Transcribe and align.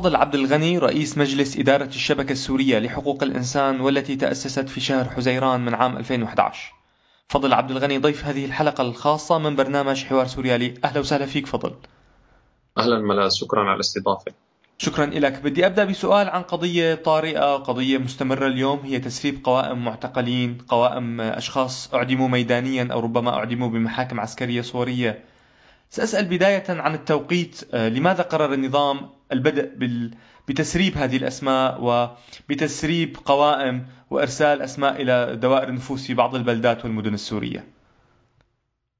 فضل 0.00 0.16
عبد 0.16 0.34
الغني 0.34 0.78
رئيس 0.78 1.18
مجلس 1.18 1.58
إدارة 1.58 1.84
الشبكة 1.84 2.32
السورية 2.32 2.78
لحقوق 2.78 3.22
الإنسان 3.22 3.80
والتي 3.80 4.16
تأسست 4.16 4.68
في 4.68 4.80
شهر 4.80 5.08
حزيران 5.08 5.60
من 5.64 5.74
عام 5.74 5.96
2011 5.96 6.72
فضل 7.28 7.52
عبد 7.52 7.70
الغني 7.70 7.98
ضيف 7.98 8.24
هذه 8.24 8.44
الحلقة 8.44 8.82
الخاصة 8.82 9.38
من 9.38 9.56
برنامج 9.56 10.04
حوار 10.04 10.26
سوريالي 10.26 10.74
أهلا 10.84 11.00
وسهلا 11.00 11.26
فيك 11.26 11.46
فضل. 11.46 11.74
أهلا 12.78 12.98
ملاذ 12.98 13.30
شكرا 13.30 13.60
على 13.60 13.74
الاستضافة. 13.74 14.32
شكرا 14.78 15.06
لك 15.06 15.42
بدي 15.42 15.66
أبدأ 15.66 15.84
بسؤال 15.84 16.28
عن 16.28 16.42
قضية 16.42 16.94
طارئة 16.94 17.56
قضية 17.56 17.98
مستمرة 17.98 18.46
اليوم 18.46 18.78
هي 18.78 18.98
تسريب 18.98 19.44
قوائم 19.44 19.84
معتقلين 19.84 20.58
قوائم 20.68 21.20
أشخاص 21.20 21.94
أعدموا 21.94 22.28
ميدانيا 22.28 22.88
أو 22.92 23.00
ربما 23.00 23.34
أعدموا 23.34 23.68
بمحاكم 23.68 24.20
عسكرية 24.20 24.62
صورية. 24.62 25.24
سأسأل 25.90 26.24
بداية 26.24 26.64
عن 26.68 26.94
التوقيت 26.94 27.60
آه، 27.74 27.88
لماذا 27.88 28.22
قرر 28.22 28.54
النظام 28.54 29.10
البدء 29.32 29.70
بتسريب 30.48 30.96
هذه 30.96 31.16
الأسماء 31.16 31.78
وبتسريب 31.82 33.16
قوائم 33.24 33.86
وإرسال 34.10 34.62
أسماء 34.62 35.02
إلى 35.02 35.36
دوائر 35.36 35.68
النفوس 35.68 36.06
في 36.06 36.14
بعض 36.14 36.34
البلدات 36.34 36.84
والمدن 36.84 37.14
السورية؟ 37.14 37.64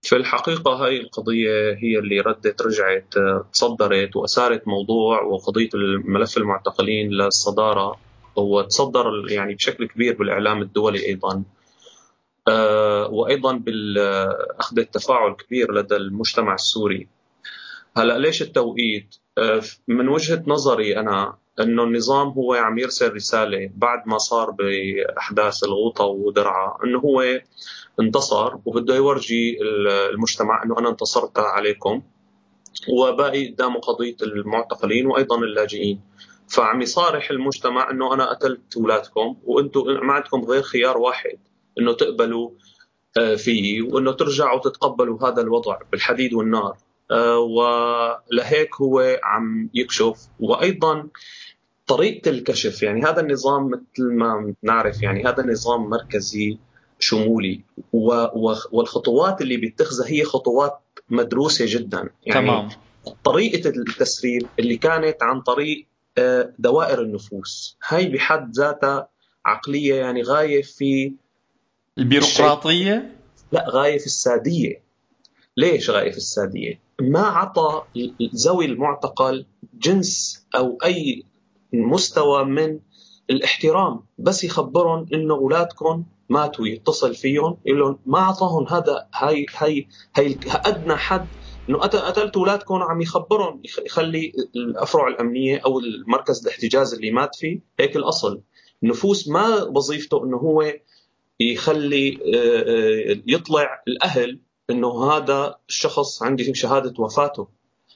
في 0.03 0.17
الحقيقة 0.17 0.71
هاي 0.71 1.01
القضية 1.01 1.75
هي 1.79 1.99
اللي 1.99 2.21
ردت 2.21 2.63
رجعت 2.63 3.17
آه، 3.17 3.47
تصدرت 3.53 4.17
وأثارت 4.17 4.69
موضوع 4.69 5.23
وقضية 5.23 5.69
الملف 5.75 6.37
المعتقلين 6.37 7.11
للصدارة 7.11 7.97
وتصدر 8.37 9.07
يعني 9.29 9.55
بشكل 9.55 9.87
كبير 9.89 10.17
بالإعلام 10.17 10.63
الدولي 10.63 11.07
أيضا. 11.07 11.43
وأيضا 13.11 13.53
باخذ 13.53 14.79
التفاعل 14.79 15.33
كبير 15.33 15.73
لدى 15.73 15.97
المجتمع 15.97 16.55
السوري. 16.55 17.09
هلأ 17.97 18.19
ليش 18.19 18.43
التوقيت؟ 18.43 19.17
آه، 19.39 19.63
من 19.89 20.09
وجهة 20.09 20.43
نظري 20.47 20.97
أنا 20.97 21.37
أنه 21.61 21.83
النظام 21.83 22.29
هو 22.29 22.55
عم 22.55 22.79
يرسل 22.79 23.15
رسالة 23.15 23.71
بعد 23.77 24.03
ما 24.07 24.19
صار 24.19 24.51
بأحداث 24.51 25.65
الغوطة 25.65 26.05
ودرعا 26.05 26.77
أنه 26.85 26.99
هو 26.99 27.41
انتصر 28.01 28.57
وبده 28.65 28.97
يورجي 28.97 29.59
المجتمع 30.13 30.63
أنه 30.65 30.79
أنا 30.79 30.89
انتصرت 30.89 31.39
عليكم 31.39 32.03
وباقي 32.89 33.49
قدامه 33.49 33.81
قضية 33.81 34.17
المعتقلين 34.23 35.07
وأيضا 35.07 35.39
اللاجئين. 35.39 36.01
فعم 36.49 36.83
يصارح 36.83 37.31
المجتمع 37.31 37.91
أنه 37.91 38.15
أنا 38.15 38.31
قتلت 38.31 38.77
اولادكم 38.77 39.37
وأنتم 39.45 39.81
ما 40.07 40.13
عندكم 40.13 40.45
غير 40.45 40.63
خيار 40.63 40.99
واحد. 40.99 41.39
إنه 41.81 41.93
تقبلوا 41.93 42.51
آه، 43.19 43.35
فيه 43.35 43.83
وإنه 43.83 44.13
ترجعوا 44.13 44.61
تتقبلوا 44.61 45.29
هذا 45.29 45.43
الوضع 45.43 45.79
بالحديد 45.93 46.35
والنار. 46.35 46.77
آه، 47.11 47.39
ولهيك 47.39 48.75
هو 48.75 49.19
عم 49.23 49.71
يكشف. 49.75 50.29
وأيضا 50.41 51.09
طريقة 51.87 52.31
الكشف 52.31 52.83
يعني 52.83 53.03
هذا 53.03 53.21
النظام 53.21 53.67
مثل 53.71 54.13
ما 54.13 54.55
نعرف 54.63 55.03
يعني 55.03 55.25
هذا 55.25 55.47
نظام 55.47 55.91
مركزي 55.91 56.59
شمولي. 56.99 57.61
والخطوات 58.73 59.41
اللي 59.43 59.57
بيتخذها 59.57 60.09
هي 60.09 60.25
خطوات 60.25 60.81
مدروسة 61.09 61.65
جدا. 61.69 62.11
يعني 62.27 62.47
تمام. 62.47 62.69
طريقة 63.25 63.69
التسريب 63.69 64.47
اللي 64.59 64.77
كانت 64.77 65.23
عن 65.23 65.41
طريق 65.41 65.87
آه، 66.19 66.55
دوائر 66.59 67.03
النفوس. 67.03 67.79
هاي 67.89 68.09
بحد 68.09 68.53
ذاتها 68.53 69.09
عقلية 69.45 69.95
يعني 69.95 70.23
غاية 70.23 70.63
في 70.63 71.13
البيروقراطية؟ 71.99 73.17
لا 73.53 73.67
غاية 73.71 73.99
في 73.99 74.07
السادية 74.07 74.83
ليش 75.57 75.91
غاية 75.91 76.11
في 76.11 76.17
السادية؟ 76.17 76.81
ما 77.01 77.21
عطى 77.21 77.83
ذوي 78.35 78.65
المعتقل 78.65 79.47
جنس 79.75 80.47
أو 80.55 80.79
أي 80.85 81.23
مستوى 81.73 82.45
من 82.45 82.81
الاحترام 83.31 84.01
بس 84.19 84.45
يخبرهم 84.45 85.07
إنه 85.15 85.35
أولادكم 85.35 86.05
ماتوا 86.29 86.67
يتصل 86.67 87.15
فيهم 87.15 87.57
يقول 87.67 87.81
لهم 87.81 87.99
ما 88.07 88.19
اعطاهم 88.19 88.69
هذا 88.69 89.09
هاي 89.15 89.47
هاي 89.57 89.89
هاي 90.17 90.39
أدنى 90.67 90.97
حد 90.97 91.27
إنه 91.69 91.79
قتلت 91.79 92.37
أولادكم 92.37 92.75
عم 92.75 93.01
يخبرهم 93.01 93.63
يخلي 93.87 94.33
الأفرع 94.57 95.09
الأمنية 95.09 95.59
أو 95.67 95.79
المركز 95.79 96.43
الاحتجاز 96.43 96.95
اللي 96.95 97.11
مات 97.11 97.35
فيه 97.35 97.61
هيك 97.81 97.97
الأصل 97.97 98.41
النفوس 98.83 99.29
ما 99.29 99.63
وظيفته 99.63 100.25
إنه 100.25 100.37
هو 100.37 100.73
يخلي 101.41 102.19
آه، 102.35 103.13
آه، 103.13 103.23
يطلع 103.27 103.83
الأهل 103.89 104.39
إنه 104.71 105.13
هذا 105.13 105.55
الشخص 105.69 106.23
عندي 106.23 106.55
شهادة 106.55 106.95
وفاته. 106.99 107.49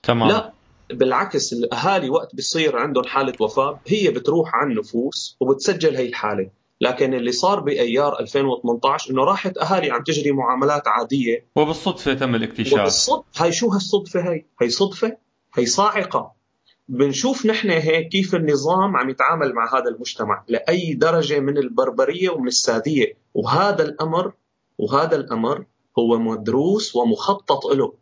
تمام. 0.03 0.29
لا 0.29 0.53
بالعكس 0.91 1.53
الأهالي 1.53 2.11
وقت 2.11 2.35
بصير 2.35 2.77
عندهم 2.77 3.05
حالة 3.05 3.33
وفاة 3.41 3.81
هي 3.87 4.11
بتروح 4.11 4.55
على 4.55 4.71
النفوس 4.71 5.37
وبتسجل 5.41 5.97
هي 5.97 6.09
الحالة. 6.09 6.51
لكن 6.81 7.15
اللي 7.15 7.33
صار 7.33 7.61
بأيار 7.61 8.21
2018 8.21 9.11
إنه 9.11 9.25
راحت 9.25 9.59
أهالي 9.59 9.91
عم 9.91 10.03
تجري 10.03 10.33
معاملات 10.33 10.89
عادية. 10.89 11.47
وبالصدفة 11.57 12.15
تم 12.15 12.35
الاكتشاف. 12.35 12.81
وبالصدفة 12.81 13.25
هاي 13.37 13.53
شو 13.53 13.69
هالصدفة 13.69 14.33
هي؟ 14.33 14.45
هي 14.63 14.69
صدفة؟ 14.69 15.17
هي 15.55 15.67
صاعقة. 15.67 16.33
بنشوف 16.89 17.47
نحن 17.47 17.71
هيك 17.71 18.09
كيف 18.09 18.35
النظام 18.35 18.97
عم 18.97 19.11
يتعامل 19.11 19.55
مع 19.55 19.79
هذا 19.79 19.89
المجتمع 19.89 20.45
لأي 20.49 20.95
درجة 20.95 21.41
من 21.41 21.59
البربرية 21.59 22.31
ومن 22.31 22.49
الساديه 22.49 23.17
وهذا 23.35 23.83
الأمر 23.83 24.33
وهذا 24.79 25.17
الأمر 25.17 25.65
هو 25.99 26.19
مدروس 26.19 26.97
ومخطط 26.97 27.67
له. 27.67 27.93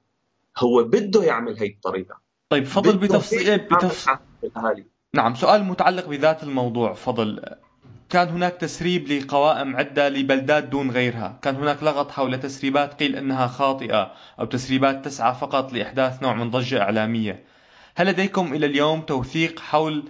هو 0.59 0.85
بده 0.85 1.25
يعمل 1.25 1.59
هي 1.59 1.67
الطريقة 1.67 2.21
طيب 2.49 2.65
فضل 2.65 2.99
بتفصيل 2.99 3.59
بتفصيل 3.59 4.15
نعم 5.15 5.35
سؤال 5.35 5.65
متعلق 5.65 6.09
بذات 6.09 6.43
الموضوع. 6.43 6.95
فضل 6.95 7.41
كان 8.11 8.29
هناك 8.29 8.53
تسريب 8.53 9.09
لقوائم 9.09 9.77
عدة 9.77 10.09
لبلدات 10.09 10.65
دون 10.65 10.91
غيرها. 10.91 11.39
كان 11.43 11.57
هناك 11.57 11.83
لغط 11.83 12.11
حول 12.11 12.41
تسريبات 12.41 12.95
قيل 12.95 13.17
أنها 13.17 13.47
خاطئة 13.47 14.13
أو 14.41 14.45
تسريبات 14.45 15.05
تسعى 15.05 15.35
فقط 15.35 15.73
لإحداث 15.73 16.23
نوع 16.23 16.35
من 16.35 16.51
ضجة 16.51 16.83
إعلامية. 16.83 17.45
هل 17.95 18.07
لديكم 18.07 18.55
إلى 18.55 18.67
اليوم 18.67 19.01
توثيق 19.01 19.61
حول 19.61 20.05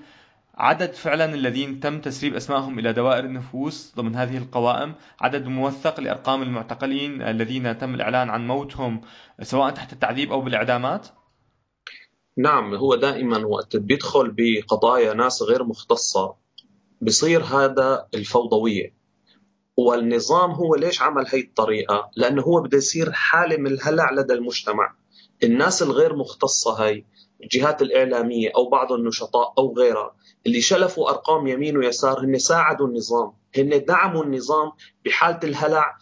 عدد 0.55 0.93
فعلا 0.93 1.35
الذين 1.35 1.81
تم 1.81 2.01
تسريب 2.01 2.35
اسمائهم 2.35 2.79
إلى 2.79 2.93
دوائر 2.93 3.25
النفوس 3.25 3.93
ضمن 3.97 4.17
هذه 4.17 4.39
القوائم، 4.39 4.95
عدد 5.21 5.47
موثق 5.47 6.01
لأرقام 6.01 6.43
المعتقلين 6.43 7.23
الذين 7.23 7.79
تم 7.79 7.95
الإعلان 7.95 8.31
عن 8.31 8.47
موتهم 8.47 9.01
سواء 9.43 9.71
تحت 9.71 9.93
التعذيب 9.93 10.33
أو 10.33 10.41
بالإعدامات؟ 10.41 11.09
نعم 12.37 12.75
هو 12.75 12.95
دائما 12.95 13.47
وقت 13.47 13.77
بيدخل 13.77 14.35
بقضايا 14.37 15.15
ناس 15.15 15.43
غير 15.43 15.65
مختصة 15.65 16.35
بصير 17.01 17.43
هذا 17.45 18.07
الفوضوية 18.15 18.95
والنظام 19.77 20.51
هو 20.51 20.75
ليش 20.75 21.03
عمل 21.03 21.27
هي 21.29 21.41
الطريقة؟ 21.41 22.11
لأنه 22.17 22.43
هو 22.43 22.61
بده 22.61 22.79
يصير 22.79 23.13
حالة 23.13 23.57
من 23.57 23.67
الهلع 23.67 24.13
لدى 24.13 24.33
المجتمع 24.33 24.95
الناس 25.45 25.83
الغير 25.83 26.17
مختصة 26.17 26.85
هي 26.85 27.05
الجهات 27.43 27.83
الإعلامية 27.83 28.51
أو 28.57 28.69
بعض 28.69 28.93
النشطاء 28.93 29.55
أو 29.59 29.75
غيرها 29.79 30.15
اللي 30.47 30.61
شلفوا 30.61 31.11
أرقام 31.11 31.47
يمين 31.47 31.77
ويسار 31.77 32.25
هن 32.25 32.39
ساعدوا 32.39 32.87
النظام. 32.87 33.33
هن 33.57 33.85
دعموا 33.85 34.25
النظام 34.25 34.73
بحالة 35.05 35.41
الهلع 35.45 35.99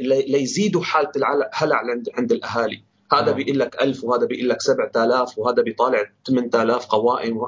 ليزيدوا 0.00 0.82
حالة 0.82 1.10
الهلع 1.16 1.82
عند 2.18 2.32
الأهالي. 2.32 2.84
هذا 3.12 3.26
نعم. 3.26 3.34
بيقول 3.34 3.58
لك 3.58 3.82
1000 3.82 4.04
وهذا 4.04 4.26
بيقول 4.26 4.48
لك 4.48 4.60
7000 4.60 5.38
وهذا 5.38 5.62
بيطالع 5.62 6.10
8000 6.26 6.86
قوائم. 6.86 7.40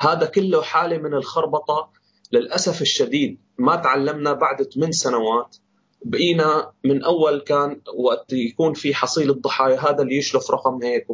هذا 0.00 0.26
كله 0.26 0.62
حالة 0.62 0.98
من 0.98 1.14
الخربطة. 1.14 1.90
للأسف 2.32 2.82
الشديد 2.82 3.38
ما 3.58 3.76
تعلمنا 3.76 4.32
بعد 4.32 4.62
8 4.62 4.92
سنوات. 4.92 5.56
بقينا 6.04 6.72
من 6.84 7.04
أول 7.04 7.40
كان 7.40 7.80
وقت 7.94 8.32
يكون 8.32 8.72
في 8.74 8.94
حصيل 8.94 9.30
الضحايا 9.30 9.80
هذا 9.80 10.02
اللي 10.02 10.16
يشلف 10.16 10.50
رقم 10.50 10.82
هيك 10.82 11.06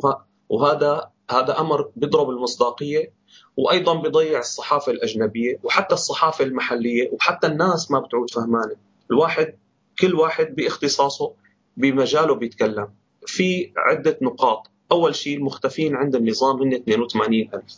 وهذا 0.49 1.11
هذا 1.31 1.61
أمر 1.61 1.91
بيضرب 1.97 2.31
المصداقية 2.31 3.13
وأيضا 3.57 3.95
بيضيع 4.03 4.39
الصحافة 4.39 4.93
الأجنبية 4.93 5.61
وحتى 5.63 5.95
الصحافة 5.95 6.45
المحلية 6.45 7.11
وحتى 7.13 7.47
الناس 7.47 7.91
ما 7.91 7.99
بتعود 8.01 8.31
فهمانة. 8.31 8.77
الواحد 9.11 9.55
كل 9.99 10.15
واحد 10.15 10.55
باختصاصه 10.55 11.33
بمجاله 11.77 12.35
بيتكلم. 12.35 12.89
في 13.27 13.73
عدة 13.77 14.19
نقاط. 14.23 14.71
أول 14.93 15.15
شيء 15.15 15.37
المختفين 15.37 15.97
عند 15.97 16.17
النظام 16.17 16.63
هن 16.63 16.73
82 16.75 17.51
ألف. 17.55 17.75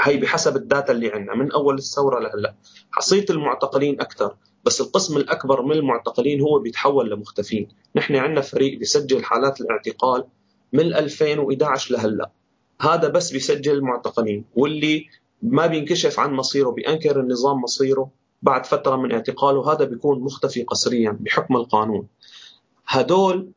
هي 0.00 0.16
بحسب 0.16 0.56
الداتا 0.56 0.92
اللي 0.92 1.12
عندنا. 1.12 1.34
من 1.34 1.52
أول 1.52 1.74
الثورة 1.74 2.20
لهلأ. 2.20 2.54
حصيلة 2.90 3.26
المعتقلين 3.30 4.00
أكثر. 4.00 4.36
بس 4.64 4.80
القسم 4.80 5.16
الأكبر 5.16 5.62
من 5.62 5.72
المعتقلين 5.72 6.40
هو 6.40 6.58
بيتحول 6.58 7.10
لمختفين. 7.10 7.68
نحن 7.96 8.16
عندنا 8.16 8.40
فريق 8.40 8.78
بيسجل 8.78 9.24
حالات 9.24 9.60
الاعتقال 9.60 10.24
من 10.72 10.94
2011 10.94 11.94
لهلأ. 11.94 12.30
هذا 12.80 13.08
بس 13.08 13.32
بيسجل 13.32 13.72
المعتقلين 13.72 14.44
واللي 14.56 15.06
ما 15.42 15.66
بينكشف 15.66 16.20
عن 16.20 16.32
مصيره 16.32 16.70
بينكر 16.70 17.20
النظام 17.20 17.60
مصيره 17.60 18.10
بعد 18.42 18.66
فترة 18.66 18.96
من 18.96 19.12
اعتقاله 19.12 19.72
هذا 19.72 19.84
بيكون 19.84 20.20
مختفي 20.20 20.62
قسريا 20.62 21.16
بحكم 21.20 21.56
القانون. 21.56 22.06
هدول 22.86 23.48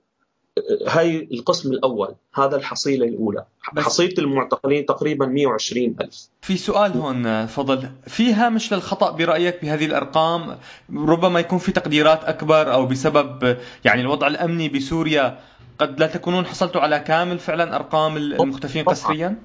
هاي 0.87 1.27
القسم 1.31 1.71
الأول 1.71 2.15
هذا 2.35 2.55
الحصيلة 2.55 3.05
الأولى. 3.05 3.45
حصيلة 3.77 4.13
المعتقلين 4.17 4.85
تقريبا 4.85 5.25
120 5.25 5.95
ألف. 6.01 6.29
في 6.41 6.57
سؤال 6.57 6.91
هون 6.91 7.45
فضل 7.45 7.89
في 8.07 8.33
هامش 8.33 8.73
للخطأ 8.73 9.11
برأيك 9.11 9.61
بهذه 9.61 9.85
الأرقام؟ 9.85 10.57
ربما 10.95 11.39
يكون 11.39 11.59
في 11.59 11.71
تقديرات 11.71 12.23
أكبر 12.23 12.73
أو 12.73 12.85
بسبب 12.85 13.57
يعني 13.85 14.01
الوضع 14.01 14.27
الأمني 14.27 14.69
بسوريا 14.69 15.39
قد 15.79 16.00
لا 16.00 16.07
تكونون 16.07 16.45
حصلتوا 16.45 16.81
على 16.81 17.00
كامل 17.00 17.39
فعلا 17.39 17.75
أرقام 17.75 18.18
المختفين 18.18 18.85
قسريا؟ 18.85 19.41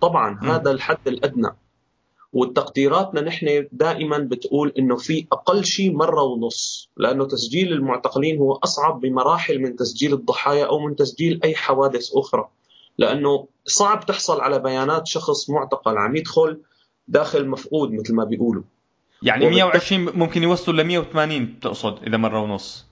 طبعا 0.00 0.40
هذا 0.42 0.70
الحد 0.70 1.08
الأدنى. 1.08 1.48
وتقديراتنا 2.32 3.20
نحن 3.20 3.66
دائما 3.72 4.18
بتقول 4.18 4.72
إنه 4.78 4.96
في 4.96 5.26
أقل 5.32 5.64
شيء 5.64 5.92
مرة 5.92 6.22
ونص 6.22 6.90
لأنه 6.96 7.24
تسجيل 7.24 7.72
المعتقلين 7.72 8.38
هو 8.38 8.52
أصعب 8.52 9.00
بمراحل 9.00 9.58
من 9.58 9.76
تسجيل 9.76 10.12
الضحايا 10.12 10.66
أو 10.66 10.78
من 10.78 10.96
تسجيل 10.96 11.40
أي 11.44 11.54
حوادث 11.54 12.10
أخرى. 12.14 12.48
لأنه 12.98 13.46
صعب 13.66 14.06
تحصل 14.06 14.40
على 14.40 14.58
بيانات 14.58 15.06
شخص 15.06 15.50
معتقل 15.50 15.98
عم 15.98 16.16
يدخل 16.16 16.60
داخل 17.08 17.48
مفقود 17.48 17.92
مثل 17.92 18.14
ما 18.14 18.24
بيقولوا. 18.24 18.62
يعني 19.22 19.50
120 19.50 20.18
ممكن 20.18 20.42
يوصلوا 20.42 20.82
ل 20.82 20.86
180 20.86 21.60
تقصد 21.60 22.02
إذا 22.06 22.16
مرة 22.16 22.40
ونص. 22.40 22.86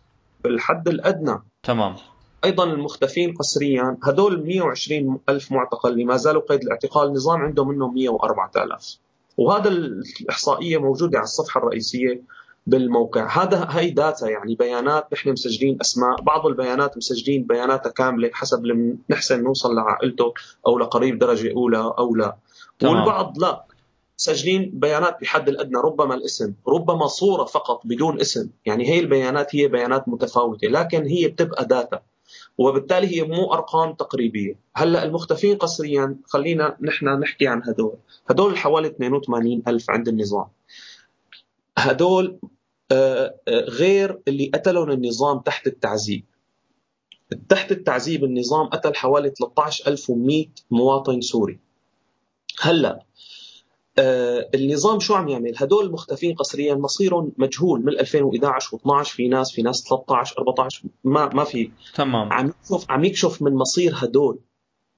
بالحد 0.44 0.88
الأدنى. 0.88 1.42
تمام. 1.62 1.96
أيضا 2.46 2.64
المختفين 2.64 3.34
قسريا. 3.34 3.96
هدول 4.02 4.46
120 4.46 5.18
ألف 5.28 5.52
معتقل 5.52 5.92
اللي 5.92 6.04
ما 6.04 6.16
زالوا 6.16 6.42
قيد 6.42 6.62
الاعتقال 6.62 7.08
النظام 7.08 7.40
عنده 7.40 7.64
منهم 7.64 7.94
104000 8.24 8.98
وهذا 9.36 9.68
الإحصائية 9.68 10.78
موجودة 10.78 11.18
على 11.18 11.24
الصفحة 11.24 11.58
الرئيسية 11.58 12.22
بالموقع. 12.66 13.42
هذا 13.42 13.66
هي 13.70 13.90
داتا 13.90 14.28
يعني 14.28 14.54
بيانات 14.54 15.06
نحن 15.12 15.32
مسجلين 15.32 15.78
أسماء. 15.80 16.22
بعض 16.22 16.46
البيانات 16.46 16.96
مسجلين 16.96 17.42
بياناتها 17.42 17.90
كاملة 17.90 18.30
حسب 18.32 18.62
اللي 18.64 18.96
نحسن 19.10 19.42
نوصل 19.42 19.74
لعائلته 19.74 20.34
أو 20.66 20.78
لقريب 20.78 21.18
درجة 21.18 21.52
أولى 21.56 21.94
أو 21.98 22.14
لا. 22.14 22.36
تمام. 22.78 22.96
والبعض 22.96 23.38
لا. 23.38 23.64
مسجلين 24.20 24.70
بيانات 24.74 25.20
بحد 25.20 25.48
الأدنى 25.48 25.78
ربما 25.84 26.14
الاسم 26.14 26.52
ربما 26.68 27.06
صورة 27.06 27.44
فقط 27.44 27.80
بدون 27.84 28.20
اسم. 28.20 28.50
يعني 28.66 28.88
هي 28.88 29.00
البيانات 29.00 29.56
هي 29.56 29.68
بيانات 29.68 30.08
متفاوتة 30.08 30.68
لكن 30.68 31.06
هي 31.06 31.28
بتبقى 31.28 31.64
داتا 31.64 32.00
وبالتالي 32.58 33.16
هي 33.16 33.22
مو 33.22 33.52
أرقام 33.52 33.92
تقريبية. 33.92 34.58
هلأ 34.76 35.04
المختفين 35.04 35.56
قسريا 35.56 36.16
خلينا 36.24 36.76
نحن 36.80 37.06
نحكي 37.06 37.46
عن 37.46 37.62
هدول. 37.64 37.96
هدول 38.30 38.58
حوالي 38.58 38.88
82 38.88 39.62
ألف 39.68 39.90
عند 39.90 40.08
النظام. 40.08 40.46
هدول 41.78 42.38
آه، 42.92 43.34
آه، 43.48 43.60
غير 43.60 44.20
اللي 44.28 44.50
قتلهم 44.54 44.90
النظام 44.90 45.38
تحت 45.38 45.66
التعذيب. 45.66 46.24
تحت 47.48 47.72
التعذيب 47.72 48.24
النظام 48.24 48.66
قتل 48.66 48.94
حوالي 48.94 49.30
13100 49.30 50.46
مواطن 50.70 51.20
سوري. 51.20 51.58
هلأ 52.60 53.05
آه 53.98 54.50
النظام 54.54 55.00
شو 55.00 55.14
عم 55.14 55.28
يعمل؟ 55.28 55.52
هدول 55.56 55.86
المختفين 55.86 56.34
قسريا 56.34 56.74
مصيرهم 56.74 57.32
مجهول 57.38 57.84
من 57.84 57.98
2011 57.98 58.76
و12 58.78 59.02
في 59.02 59.28
ناس 59.28 59.52
في 59.52 59.62
ناس 59.62 59.84
13 59.88 60.38
14 60.38 60.84
ما 61.04 61.28
ما 61.34 61.44
في. 61.44 61.70
تمام. 61.94 62.32
عم 62.32 62.46
يكشف 62.46 62.86
عم 62.90 63.04
يكشف 63.04 63.42
من 63.42 63.54
مصير 63.54 63.92
هدول 63.96 64.38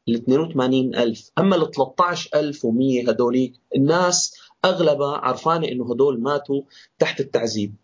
ال 0.09 0.25
82000 0.29 1.33
أما 1.39 1.57
ال 1.57 1.71
13100 1.71 3.11
هدوليك 3.11 3.53
الناس 3.77 4.35
أغلبها 4.65 5.17
عرفانة 5.17 5.69
إنه 5.69 5.93
هدول 5.93 6.23
ماتوا 6.23 6.63
تحت 6.99 7.21
التعذيب. 7.21 7.75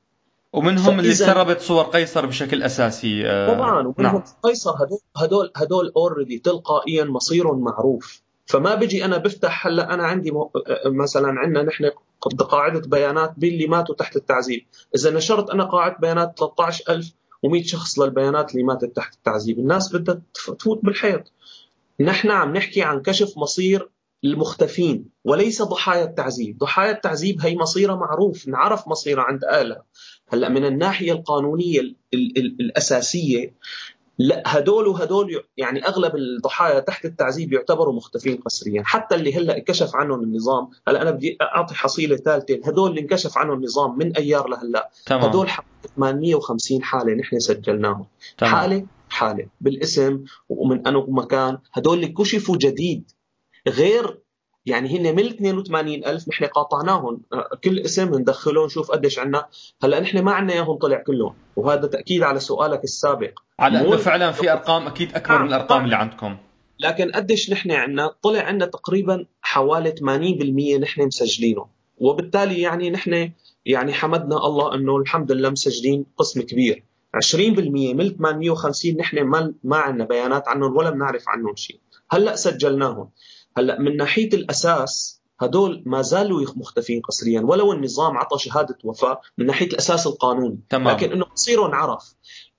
ومنهم 0.53 1.01
اللي 1.01 1.15
سربت 1.15 1.61
صور 1.61 1.85
قيصر 1.85 2.27
بشكل 2.27 2.63
أساسي 2.63 3.27
آه 3.27 3.55
طبعا 3.55 3.81
ومنهم 3.81 3.99
نعم. 3.99 4.23
قيصر 4.43 4.71
هدول 4.71 4.99
هدول 5.17 5.51
هدول 5.57 5.93
اوريدي 5.97 6.39
تلقائيا 6.39 7.05
مصيرهم 7.05 7.65
معروف. 7.65 8.24
فما 8.47 8.75
بيجي 8.75 9.05
أنا 9.05 9.19
بفتح 9.19 9.67
هلأ 9.67 9.95
أنا 9.95 10.07
عندي 10.07 10.33
مثلا 10.87 11.29
عندنا 11.29 11.63
نحن 11.63 11.91
قاعدة 12.51 12.89
بيانات 12.89 13.33
باللي 13.37 13.67
ماتوا 13.67 13.95
تحت 13.95 14.17
التعذيب، 14.17 14.67
إذا 14.97 15.11
نشرت 15.11 15.51
أنا 15.51 15.65
قاعدة 15.65 15.97
بيانات 16.01 16.39
13100 16.39 17.63
شخص 17.63 17.99
للبيانات 17.99 18.53
اللي 18.53 18.63
ماتت 18.63 18.97
تحت 18.97 19.15
التعذيب، 19.15 19.59
الناس 19.59 19.97
بدها 19.97 20.23
تفوت 20.35 20.85
بالحيط. 20.85 21.33
نحن 22.01 22.31
عم 22.31 22.57
نحكي 22.57 22.83
عن 22.83 23.03
كشف 23.03 23.39
مصير 23.39 23.89
المختفين 24.25 25.09
وليس 25.25 25.63
ضحايا 25.63 26.05
التعذيب، 26.05 26.59
ضحايا 26.59 26.91
التعذيب 26.91 27.41
هي 27.41 27.57
مصيرها 27.57 27.95
معروف، 27.95 28.49
نعرف 28.49 28.89
مصيرها 28.89 29.23
عند 29.23 29.45
آلة. 29.45 29.83
هلأ 30.29 30.49
من 30.49 30.65
الناحية 30.65 31.13
القانونية 31.13 31.81
الأساسية 32.61 33.55
لا 34.19 34.43
هدول 34.47 34.87
وهدول 34.87 35.45
يعني 35.57 35.87
أغلب 35.87 36.17
الضحايا 36.17 36.81
تحت 36.81 37.05
التعذيب 37.05 37.53
يعتبروا 37.53 37.95
مختفين 37.95 38.37
قسريا 38.37 38.83
حتى 38.87 39.15
اللي 39.15 39.37
هلأ 39.37 39.57
انكشف 39.57 39.97
عنهم 39.97 40.23
النظام 40.23 40.69
هلأ 40.89 41.03
أنا 41.03 41.11
بدي 41.11 41.37
أعطي 41.43 41.75
حصيلة 41.75 42.17
ثالثة 42.17 42.61
هدول 42.65 42.91
اللي 42.91 43.01
انكشف 43.01 43.39
عنهم 43.39 43.59
النظام 43.59 43.99
من 43.99 44.17
أيار 44.17 44.49
لهلأ 44.49 44.91
تمام. 45.07 45.23
هدول 45.23 45.49
850 45.97 46.83
حالة 46.83 47.15
نحن 47.15 47.39
سجلناهم 47.39 48.07
تمام. 48.39 48.53
حالة 48.53 48.87
حالة 49.09 49.47
بالاسم 49.61 50.25
ومن 50.49 50.87
انو 50.87 51.07
مكان 51.09 51.59
هدول 51.73 51.97
اللي 51.97 52.09
كشفوا 52.09 52.57
جديد 52.57 53.11
غير 53.69 54.24
يعني 54.67 54.99
هن 54.99 55.17
من 55.17 55.25
82 55.25 56.05
ألف 56.05 56.29
نحن 56.29 56.45
قاطعناهم. 56.45 57.21
كل 57.65 57.79
اسم 57.79 58.15
ندخلهم 58.15 58.67
نشوف 58.67 58.91
قديش 58.91 59.19
عندنا 59.19 59.47
هلا 59.83 60.01
نحن 60.01 60.19
ما 60.19 60.33
عندنا 60.33 60.55
إياهم 60.55 60.77
طلع 60.77 61.03
كلهم. 61.07 61.35
وهذا 61.57 61.87
تأكيد 61.87 62.23
على 62.23 62.41
سؤالك 62.41 62.85
السابق. 62.85 63.33
على 63.59 63.81
أنه 63.81 63.97
فعلا 63.97 64.33
في 64.33 64.53
أرقام 64.53 64.87
أكيد 64.87 65.15
أكبر 65.15 65.43
من 65.43 65.49
الأرقام 65.49 65.85
اللي 65.85 65.97
عندكم. 65.97 66.37
لكن 66.79 67.11
قديش 67.11 67.51
نحن 67.51 67.71
عندنا 67.71 68.15
طلع 68.23 68.41
عندنا 68.41 68.71
تقريبا 68.71 69.27
حوالي 69.43 69.91
80% 69.91 70.81
نحن 70.81 71.07
مسجلينه 71.07 71.67
وبالتالي 71.99 72.61
يعني 72.61 72.91
نحن 72.91 73.31
يعني 73.67 73.93
حمدنا 73.93 74.47
الله 74.47 74.75
أنه 74.75 74.97
الحمد 74.97 75.33
لله 75.33 75.51
مسجلين 75.51 76.07
قسم 76.17 76.43
كبير. 76.43 76.85
20% 77.17 77.95
من 77.95 78.17
850 78.17 78.97
نحن 78.97 79.23
ما 79.23 79.55
ما 79.65 79.77
عندنا 79.77 80.05
بيانات 80.05 80.49
عنهم 80.49 80.77
ولا 80.77 80.91
بنعرف 80.91 81.29
عنهم 81.29 81.57
شيء. 81.57 81.81
هلأ 82.11 82.37
سجلناهم. 82.37 83.11
هلا 83.57 83.81
من 83.81 83.97
ناحية 83.97 84.29
الأساس 84.29 85.23
هدول 85.41 85.83
ما 85.87 86.03
زالوا 86.03 86.47
مختفين 86.57 87.01
قسريا 87.01 87.41
ولو 87.41 87.73
النظام 87.73 88.17
عطى 88.17 88.39
شهادة 88.39 88.79
وفاة 88.85 89.21
من 89.39 89.47
ناحية 89.47 89.67
الأساس 89.67 90.07
القانوني. 90.07 90.61
تمام. 90.69 90.97
لكن 90.97 91.13
إنه 91.13 91.27
مصيرهم 91.33 91.75
عرف. 91.75 92.15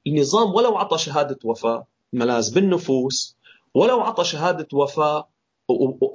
النظام 0.07 0.53
ولو 0.53 0.77
عطى 0.77 0.97
شهادة 0.97 1.39
وفاة 1.43 1.87
ملاذ 2.13 2.53
بالنفوس 2.53 3.37
ولو 3.73 4.01
عطى 4.01 4.23
شهادة 4.23 4.67
وفاة 4.73 5.29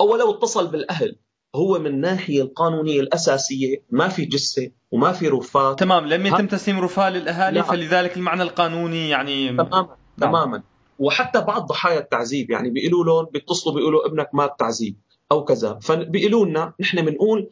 أو 0.00 0.12
ولو 0.12 0.30
اتصل 0.30 0.66
بالأهل 0.66 1.16
هو 1.54 1.78
من 1.78 1.86
الناحيه 1.86 2.42
القانونية 2.42 3.00
الأساسية 3.00 3.84
ما 3.90 4.08
في 4.08 4.24
جثة 4.24 4.70
وما 4.90 5.12
في 5.12 5.28
رفاه 5.28 5.74
تمام. 5.74 6.06
لم 6.06 6.26
يتم 6.26 6.46
تسليم 6.46 6.80
رفاه 6.80 7.10
للأهالي 7.10 7.60
نعم. 7.60 7.68
فلذلك 7.68 8.16
المعنى 8.16 8.42
القانوني 8.42 9.08
يعني 9.08 9.48
تماما. 9.48 9.96
نعم. 10.18 10.30
تماما. 10.30 10.62
وحتى 11.00 11.40
بعض 11.40 11.66
ضحايا 11.66 11.98
التعذيب 11.98 12.50
يعني 12.50 12.70
بيقولوا 12.70 13.04
لهم 13.04 13.24
بيتصلوا 13.32 13.74
بيقولوا 13.74 14.06
ابنك 14.06 14.30
مات 14.34 14.54
تعذيب 14.58 14.96
أو 15.32 15.44
كذا. 15.44 15.78
فبيقولوا 15.82 16.46
لنا 16.46 16.72
نحن 16.80 17.04
بنقول 17.04 17.50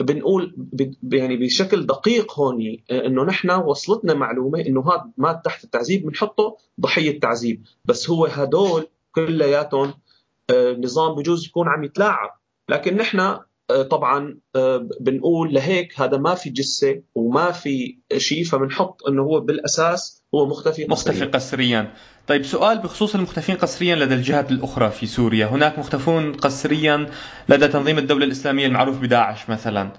بنقول 0.00 0.68
يعني 1.12 1.36
بشكل 1.36 1.86
دقيق 1.86 2.38
هون 2.38 2.76
إنه 2.90 3.24
نحن 3.24 3.50
وصلتنا 3.50 4.14
معلومة 4.14 4.60
إنه 4.60 4.80
هذا 4.80 5.10
مات 5.16 5.44
تحت 5.44 5.64
التعذيب 5.64 6.06
بنحطه 6.06 6.56
ضحية 6.80 7.20
تعذيب. 7.20 7.62
بس 7.84 8.10
هو 8.10 8.24
هدول 8.26 8.86
كلياتهم 9.14 9.94
آه، 10.50 10.72
بجوز 11.16 11.46
يكون 11.46 11.68
عم 11.68 11.84
يتلاعب. 11.84 12.30
لكن 12.68 12.96
نحن 12.96 13.20
آه، 13.20 13.46
طبعا 13.90 14.38
آه، 14.56 14.88
بنقول 15.00 15.54
لهيك 15.54 16.00
هذا 16.00 16.16
ما 16.16 16.34
في 16.34 16.50
جثة 16.50 17.02
وما 17.14 17.50
في 17.50 17.98
شيء 18.16 18.44
فبنحط 18.44 19.06
إنه 19.08 19.22
هو 19.22 19.40
بالأساس 19.40 20.24
هو 20.34 20.46
مختفي 20.46 20.84
قسريا 20.84 20.88
مختفي 20.88 21.24
قسريا 21.24 21.92
طيب 22.30 22.44
سؤال 22.44 22.78
بخصوص 22.78 23.14
المختفين 23.14 23.56
قسريا 23.56 23.96
لدى 23.96 24.14
الجهات 24.14 24.50
الأخرى 24.50 24.90
في 24.90 25.06
سوريا. 25.06 25.46
هناك 25.46 25.78
مختفون 25.78 26.32
قسريا 26.32 27.10
لدى 27.48 27.68
تنظيم 27.68 27.98
الدولة 27.98 28.24
الإسلامية 28.24 28.66
المعروف 28.66 28.98
بداعش 28.98 29.50
مثلا. 29.50 29.90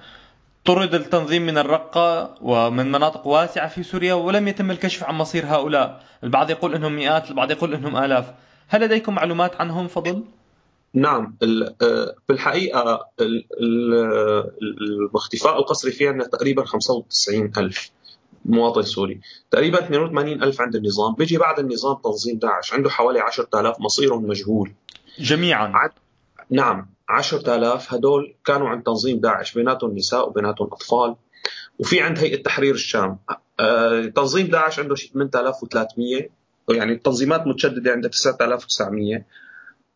طرد 0.66 0.96
التنظيم 0.96 1.42
من 1.46 1.58
الرقة 1.58 2.36
ومن 2.42 2.92
مناطق 2.92 3.28
واسعة 3.28 3.68
في 3.68 3.84
سوريا 3.84 4.14
ولم 4.14 4.48
يتم 4.48 4.72
الكشف 4.72 5.04
عن 5.04 5.16
مصير 5.16 5.46
هؤلاء. 5.46 6.04
البعض 6.24 6.50
يقول 6.50 6.76
أنهم 6.76 6.96
مئات 6.96 7.30
البعض 7.30 7.52
يقول 7.52 7.74
أنهم 7.74 7.98
آلاف. 7.98 8.34
هل 8.68 8.82
لديكم 8.82 9.16
معلومات 9.16 9.56
عنهم؟ 9.56 9.88
فضل؟ 9.88 10.24
نعم 10.94 11.38
بالحقيقة 12.30 13.08
الاختفاء 14.62 15.60
القسري 15.60 15.92
في 15.92 16.08
عندنا 16.08 16.28
تقريبا 16.28 16.66
95 16.66 17.52
ألف 17.58 17.92
مواطن 18.46 18.82
سوري. 18.82 19.22
تقريبا 19.52 19.80
82 19.80 20.44
ألف 20.44 20.62
عند 20.62 20.76
النظام. 20.76 21.14
بيجي 21.14 21.38
بعد 21.38 21.60
النظام 21.60 21.98
تنظيم 22.04 22.40
داعش. 22.40 22.74
عنده 22.74 22.90
حوالي 22.90 23.20
10000 23.20 23.76
مصيرهم 23.80 24.28
مجهول. 24.28 24.72
جميعا. 25.20 25.72
عد... 25.76 25.92
نعم 26.50 26.90
10000 27.10 27.94
هدول 27.94 28.36
كانوا 28.46 28.70
عند 28.70 28.84
تنظيم 28.84 29.20
داعش. 29.20 29.54
بيناتهم 29.54 29.96
نساء 29.96 30.30
وبيناتهم 30.30 30.68
أطفال. 30.68 31.16
وفي 31.80 32.02
عند 32.02 32.20
هيئة 32.20 32.44
تحرير 32.44 32.74
الشام. 32.74 33.20
آه، 33.60 34.06
تنظيم 34.06 34.48
داعش 34.48 34.80
عنده 34.80 34.96
شيء 34.96 35.12
8300 35.12 36.30
يعني 36.70 36.92
التنظيمات 36.92 37.48
متشددة 37.48 37.92
عندها 37.92 38.10
9900 38.10 39.26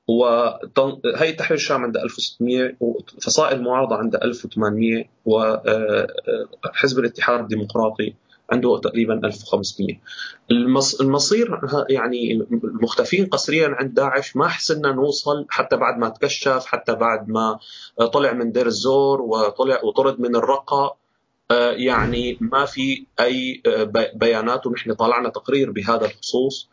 وهي 0.08 1.32
تحرير 1.38 1.58
الشام 1.58 1.84
عندها 1.84 2.04
1600 2.04 2.76
وفصائل 2.80 3.58
المعارضه 3.58 3.96
عندها 3.96 4.24
1800 4.24 5.06
وحزب 5.26 7.00
الاتحاد 7.00 7.40
الديمقراطي 7.40 8.14
عنده 8.52 8.80
تقريبا 8.84 9.14
1500 9.14 9.96
المصير 11.02 11.60
يعني 11.90 12.34
المختفين 12.64 13.26
قسريا 13.26 13.68
عند 13.80 13.94
داعش. 13.94 14.36
ما 14.36 14.48
حسنا 14.48 14.92
نوصل 14.92 15.46
حتى 15.50 15.78
بعد 15.78 15.98
ما 15.98 16.10
تكشف 16.10 16.66
حتى 16.66 16.96
بعد 16.96 17.30
ما 17.30 17.60
طلع 18.14 18.34
من 18.34 18.52
دير 18.52 18.66
الزور 18.66 19.22
وطلع 19.22 19.84
وطرد 19.84 20.20
من 20.20 20.36
الرقة. 20.36 20.96
يعني 21.72 22.38
ما 22.42 22.66
في 22.66 23.06
أي 23.20 23.62
بيانات 24.16 24.68
ونحن 24.68 24.94
طلعنا 24.94 25.30
تقرير 25.30 25.72
بهذا 25.72 26.06
الخصوص. 26.06 26.70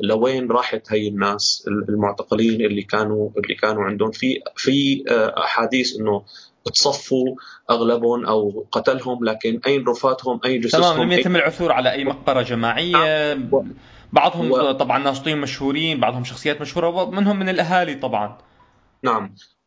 لوين 0.00 0.50
راحت 0.50 0.92
هي 0.92 1.08
الناس 1.08 1.64
المعتقلين 1.88 2.60
اللي 2.60 2.82
كانوا 2.82 3.30
اللي 3.36 3.54
كانوا 3.54 3.84
عندهم؟ 3.84 4.10
في 4.10 4.40
في 4.56 5.04
أحاديث 5.38 5.96
إنه 6.00 6.22
تصفوا 6.64 7.36
أغلبهم 7.70 8.26
أو 8.26 8.66
قتلهم 8.72 9.24
لكن 9.24 9.60
أين 9.66 9.84
رفاتهم؟ 9.88 10.40
أين 10.44 10.60
جثثهم؟ 10.60 10.94
تمام 10.94 11.02
لم 11.02 11.12
يتم 11.12 11.36
العثور 11.36 11.72
على 11.72 11.92
أي 11.92 12.04
مقبره 12.04 12.42
جماعية. 12.42 13.34
نعم. 13.34 13.72
بعضهم 14.12 14.50
و... 14.50 14.72
طبعا 14.72 14.98
ناشطين 14.98 15.38
مشهورين 15.38 16.00
بعضهم 16.00 16.24
شخصيات 16.24 16.60
مشهورة 16.60 17.10
منهم 17.10 17.38
من 17.38 17.48
الأهالي 17.48 17.94
طبعا. 17.94 18.38
نعم. 19.02 19.22
آه، 19.24 19.30
آه، 19.30 19.61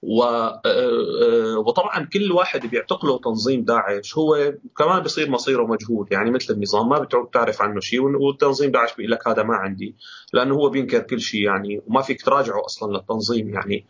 وطبعا 1.58 2.06
كل 2.14 2.32
واحد 2.32 2.66
بيعتقله 2.66 3.18
تنظيم 3.18 3.64
داعش 3.64 4.18
هو 4.18 4.54
كمان 4.78 5.00
بصير 5.00 5.30
مصيره 5.30 5.64
مجهول 5.64 6.08
يعني 6.12 6.32
مثل 6.32 6.54
النظام 6.54 6.90
ما 6.90 7.00
بتعرف 7.00 7.62
عنه 7.62 7.80
شيء 7.80 8.02
وتنظيم 8.02 8.72
داعش 8.72 8.96
بيقول 8.96 9.12
لك 9.12 9.28
هذا 9.28 9.44
ما 9.44 9.56
عندي 9.56 9.96
لأنه 10.34 10.56
هو 10.56 10.70
بينكر 10.70 11.00
كل 11.00 11.22
شيء 11.22 11.42
يعني 11.42 11.82
وما 11.88 12.02
فيك 12.02 12.22
تراجعه 12.22 12.66
أصلا 12.66 12.94
للتنظيم 12.94 13.50
يعني 13.50 13.86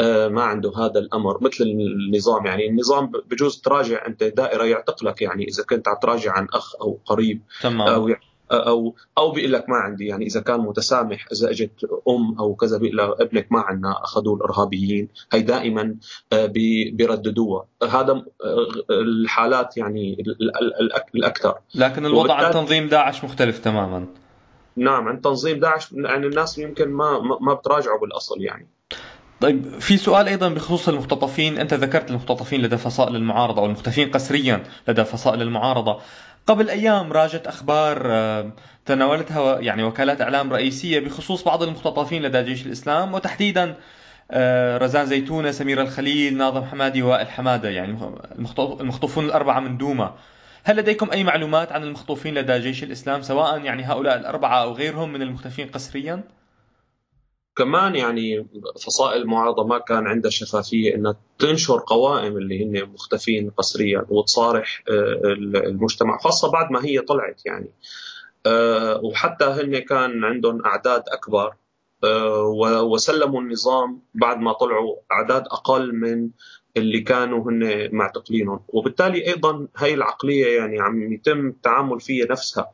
آه، 0.00 0.28
ما 0.28 0.42
عنده 0.42 0.72
هذا 0.76 1.00
الأمر 1.00 1.44
مثل 1.44 1.64
النظام 1.64 2.46
يعني 2.46 2.68
النظام 2.68 3.12
بجوز 3.26 3.60
تراجع 3.60 4.06
أنت 4.06 4.24
دائرة 4.24 4.64
يعتقلك 4.64 5.22
يعني 5.22 5.44
إذا 5.44 5.64
كنت 5.64 5.88
عم 5.88 5.96
تراجع 6.02 6.32
عن 6.32 6.46
أخ 6.54 6.74
أو 6.80 7.00
قريب 7.06 7.42
تمام. 7.62 7.88
أو 7.88 8.14
أو 8.52 8.94
أو 9.18 9.30
بيقول 9.30 9.52
لك 9.52 9.68
ما 9.68 9.76
عندي. 9.76 10.06
يعني 10.06 10.26
إذا 10.26 10.40
كان 10.40 10.60
متسامح 10.60 11.26
إذا 11.32 11.50
إجت 11.50 11.70
أم 12.08 12.38
أو 12.38 12.54
كذا 12.54 12.78
بيقول 12.78 13.00
ابنك 13.00 13.46
ما 13.50 13.60
عندنا 13.60 14.04
أخذوه 14.04 14.36
الإرهابيين. 14.36 15.08
هي 15.32 15.42
دائما 15.42 15.94
آه، 16.32 16.46
بيرددوها. 16.92 17.66
هذا 17.82 18.12
آه، 18.12 18.24
الحالات 18.90 19.76
يعني 19.76 20.24
الأكثر. 21.14 21.54
لكن 21.74 22.06
الوضع 22.06 22.34
عن 22.34 22.52
تنظيم 22.52 22.88
داعش 22.88 23.24
مختلف 23.24 23.58
تماما. 23.58 24.06
نعم 24.76 25.08
عن 25.08 25.20
تنظيم 25.20 25.60
داعش. 25.60 25.92
يعني 25.92 26.26
الناس 26.26 26.58
يمكن 26.58 26.88
ما 26.88 27.38
ما 27.40 27.54
بتراجعوا 27.54 28.00
بالأصل 28.00 28.42
يعني. 28.42 28.68
طيب 29.40 29.78
في 29.80 29.96
سؤال 29.96 30.28
أيضا 30.28 30.48
بخصوص 30.48 30.88
المختطفين 30.88 31.58
أنت 31.58 31.74
ذكرت 31.74 32.10
المختطفين 32.10 32.62
لدى 32.62 32.76
فصائل 32.76 33.16
المعارضة 33.16 33.60
أو 33.60 33.66
المختفين 33.66 34.10
قسريا 34.10 34.62
لدى 34.88 35.04
فصائل 35.04 35.42
المعارضة. 35.42 36.00
قبل 36.46 36.70
أيام 36.70 37.12
راجت 37.12 37.46
أخبار 37.46 38.02
آه، 38.06 38.52
تناولتها 38.86 39.60
يعني 39.60 39.84
وكالات 39.84 40.20
إعلام 40.20 40.52
رئيسية 40.52 41.00
بخصوص 41.00 41.44
بعض 41.44 41.62
المختطفين 41.62 42.22
لدى 42.22 42.42
جيش 42.42 42.66
الإسلام 42.66 43.14
وتحديدا 43.14 43.76
آه، 44.30 44.78
رزان 44.78 45.06
زيتونة، 45.06 45.50
سمير 45.50 45.80
الخليل، 45.80 46.36
ناظم 46.36 46.64
حمادي 46.64 47.02
وائل 47.02 47.28
حمادة 47.28 47.68
يعني 47.70 47.98
المخطوفون 48.80 49.24
الأربعة 49.24 49.60
من 49.60 49.78
دوما. 49.78 50.14
هل 50.64 50.76
لديكم 50.76 51.10
أي 51.10 51.24
معلومات 51.24 51.72
عن 51.72 51.82
المخطوفين 51.82 52.34
لدى 52.34 52.58
جيش 52.58 52.82
الإسلام 52.84 53.22
سواء 53.22 53.60
يعني 53.60 53.84
هؤلاء 53.84 54.16
الأربعة 54.16 54.62
أو 54.62 54.72
غيرهم 54.72 55.12
من 55.12 55.22
المختفين 55.22 55.68
قسريا؟ 55.68 56.22
كمان 57.56 57.94
يعني 57.94 58.46
فصائل 58.84 59.22
المعارضة 59.22 59.64
ما 59.64 59.78
كان 59.78 60.06
عندها 60.06 60.30
شفافية 60.30 60.94
إنها 60.94 61.16
تنشر 61.38 61.82
قوائم 61.86 62.36
اللي 62.36 62.64
هن 62.64 62.88
مختفين 62.92 63.50
قسريا 63.50 64.06
وتصارح 64.08 64.82
آه، 64.90 65.20
المجتمع 65.68 66.18
خاصة 66.18 66.50
بعد 66.50 66.70
ما 66.70 66.84
هي 66.84 67.00
طلعت 67.00 67.46
يعني. 67.46 67.70
آه، 68.46 69.00
وحتى 69.04 69.44
هن 69.44 69.78
كان 69.78 70.24
عندهم 70.24 70.64
أعداد 70.66 71.02
أكبر 71.08 71.54
آه، 72.04 72.82
وسلموا 72.82 73.40
النظام 73.40 74.02
بعد 74.14 74.38
ما 74.38 74.52
طلعوا 74.52 74.96
أعداد 75.12 75.42
أقل 75.42 75.94
من 75.94 76.30
اللي 76.76 77.00
كانوا 77.00 77.50
هن 77.50 77.88
معتقلينهم. 77.92 78.60
وبالتالي 78.68 79.26
أيضا 79.26 79.68
هي 79.76 79.94
العقلية 79.94 80.56
يعني 80.56 80.80
عم 80.80 81.12
يتم 81.12 81.48
التعامل 81.48 82.00
فيها 82.00 82.26
نفسها. 82.30 82.72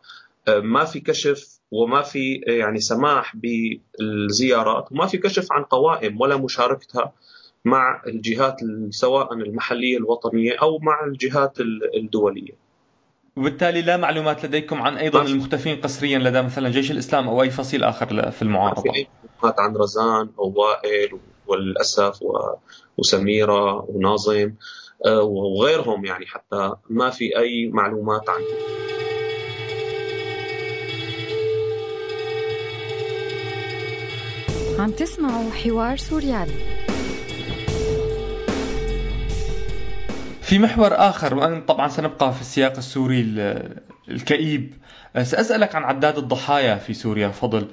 ما 0.48 0.84
في 0.84 1.00
كشف 1.00 1.60
وما 1.70 2.02
في 2.02 2.34
يعني 2.34 2.80
سماح 2.80 3.36
بالزيارات 3.36 4.92
وما 4.92 5.06
في 5.06 5.18
كشف 5.18 5.52
عن 5.52 5.62
قوائم 5.62 6.20
ولا 6.20 6.36
مشاركتها 6.36 7.12
مع 7.64 8.02
الجهات 8.06 8.56
سواء 8.90 9.32
المحلية 9.34 9.96
الوطنية 9.96 10.56
أو 10.62 10.78
مع 10.78 11.04
الجهات 11.04 11.58
الدولية. 11.96 12.52
وبالتالي 13.36 13.82
لا 13.82 13.96
معلومات 13.96 14.46
لديكم 14.46 14.82
عن 14.82 14.96
أيضا 14.96 15.22
المختفين 15.22 15.80
قسريا 15.80 16.18
لدى 16.18 16.42
مثلا 16.42 16.68
جيش 16.68 16.90
الإسلام 16.90 17.28
أو 17.28 17.42
أي 17.42 17.50
فصيل 17.50 17.84
آخر 17.84 18.30
في 18.30 18.42
المعارضة. 18.42 18.82
ما 18.86 18.92
في 18.92 18.98
أي 18.98 19.08
معلومات 19.42 19.60
عن 19.60 19.76
رزان 19.76 20.30
أو 20.38 20.52
وائل 20.56 21.18
وللاسف 21.46 22.18
وسميرة 22.98 23.90
وناظم 23.90 24.52
آه، 25.06 25.22
وغيرهم 25.22 26.04
يعني 26.04 26.26
حتى 26.26 26.72
ما 26.90 27.10
في 27.10 27.38
أي 27.38 27.66
معلومات 27.66 28.28
عنهم. 28.28 28.80
عم 34.80 34.90
تسمعوا 34.90 35.50
حوار 35.50 35.96
سوريالي 35.96 36.52
في 40.42 40.58
محور 40.58 40.94
آخر 40.94 41.34
وأنا 41.34 41.60
طبعا 41.60 41.88
سنبقى 41.88 42.32
في 42.32 42.40
السياق 42.40 42.76
السوري 42.76 43.20
الكئيب. 44.08 44.74
سأسألك 45.22 45.74
عن 45.74 45.84
عداد 45.84 46.18
الضحايا 46.18 46.74
في 46.74 46.94
سوريا 46.94 47.28
فضل 47.28 47.68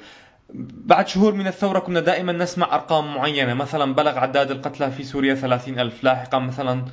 بعد 0.54 1.08
شهور 1.08 1.34
من 1.34 1.48
الثورة 1.48 1.80
كنا 1.80 2.00
دائما 2.00 2.34
نسمع 2.34 2.76
أرقام 2.76 3.16
معينة 3.16 3.54
مثلا 3.54 3.94
بلغ 3.94 4.20
عداد 4.20 4.52
القتلى 4.52 4.92
في 4.92 5.04
سوريا 5.04 5.36
ثلاثين 5.36 5.80
ألف 5.80 6.04
لاحقا 6.04 6.40
مثلا 6.40 6.86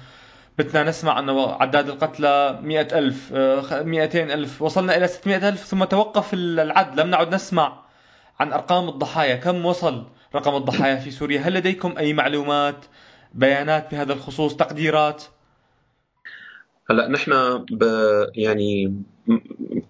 بدنا 0.58 0.82
نسمع 0.82 1.18
أنه 1.18 1.52
عداد 1.52 1.88
القتلى 1.88 2.58
مئة 2.62 2.98
ألف 2.98 3.32
مئتين 3.72 4.30
ألف 4.30 4.62
وصلنا 4.62 4.96
إلى 4.96 5.08
ستمائة 5.08 5.48
ألف 5.48 5.64
ثم 5.64 5.84
توقف 5.84 6.34
العد 6.34 7.00
لم 7.00 7.10
نعد 7.10 7.34
نسمع 7.34 7.83
عن 8.40 8.52
أرقام 8.52 8.88
الضحايا. 8.88 9.36
كم 9.36 9.66
وصل 9.66 10.04
رقم 10.34 10.56
الضحايا 10.56 10.96
في 10.96 11.10
سوريا؟ 11.10 11.40
هل 11.40 11.54
لديكم 11.54 11.98
أي 11.98 12.12
معلومات 12.12 12.84
بيانات 13.34 13.90
بهذا 13.90 14.12
الخصوص 14.12 14.56
تقديرات؟ 14.56 15.24
هلا 16.90 17.08
نحن 17.08 17.58
ب 17.70 17.82
يعني 18.34 19.02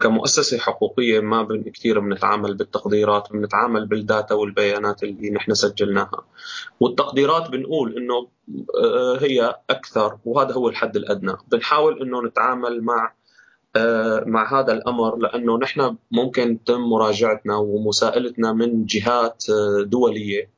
كمؤسسة 0.00 0.58
حقوقية 0.58 1.20
ما 1.20 1.62
كثير 1.74 2.00
بنتعامل 2.00 2.54
بالتقديرات 2.54 3.32
بنتعامل 3.32 3.86
بالداتا 3.86 4.34
والبيانات 4.34 5.02
اللي 5.02 5.30
نحن 5.30 5.54
سجلناها. 5.54 6.24
والتقديرات 6.80 7.50
بنقول 7.50 7.96
إنه 7.96 8.28
آه، 8.84 9.18
هي 9.20 9.54
أكثر 9.70 10.18
وهذا 10.24 10.52
هو 10.52 10.68
الحد 10.68 10.96
الأدنى. 10.96 11.32
بنحاول 11.48 12.02
إنه 12.02 12.22
نتعامل 12.22 12.82
مع 12.82 13.12
مع 14.26 14.60
هذا 14.60 14.72
الأمر 14.72 15.16
لأنه 15.16 15.58
نحن 15.58 15.96
ممكن 16.10 16.64
تم 16.66 16.80
مراجعتنا 16.80 17.56
ومساءلتنا 17.56 18.52
من 18.52 18.86
جهات 18.86 19.44
آه، 19.50 19.82
دولية 19.82 20.50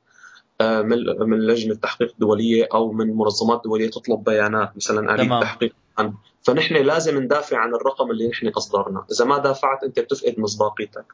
آه، 0.61 0.81
من 0.81 1.39
لجنة 1.39 1.75
تحقيق 1.75 2.15
دولية 2.19 2.67
أو 2.73 2.91
من 2.91 3.17
منظمات 3.17 3.61
دولية 3.65 3.89
تطلب 3.89 4.23
بيانات 4.23 4.71
مثلا 4.75 5.15
آلية 5.15 5.39
تحقيق 5.39 5.73
عن 5.97 6.13
فنحن 6.43 6.75
لازم 6.75 7.23
ندافع 7.23 7.57
عن 7.57 7.75
الرقم 7.75 8.11
اللي 8.11 8.27
نحن 8.27 8.47
اصدرناه، 8.47 9.05
إذا 9.11 9.25
ما 9.25 9.37
دافعت 9.37 9.83
أنت 9.83 9.99
بتفقد 9.99 10.39
مصداقيتك. 10.39 11.05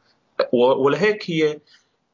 ولهيك 0.53 1.31
هي 1.31 1.59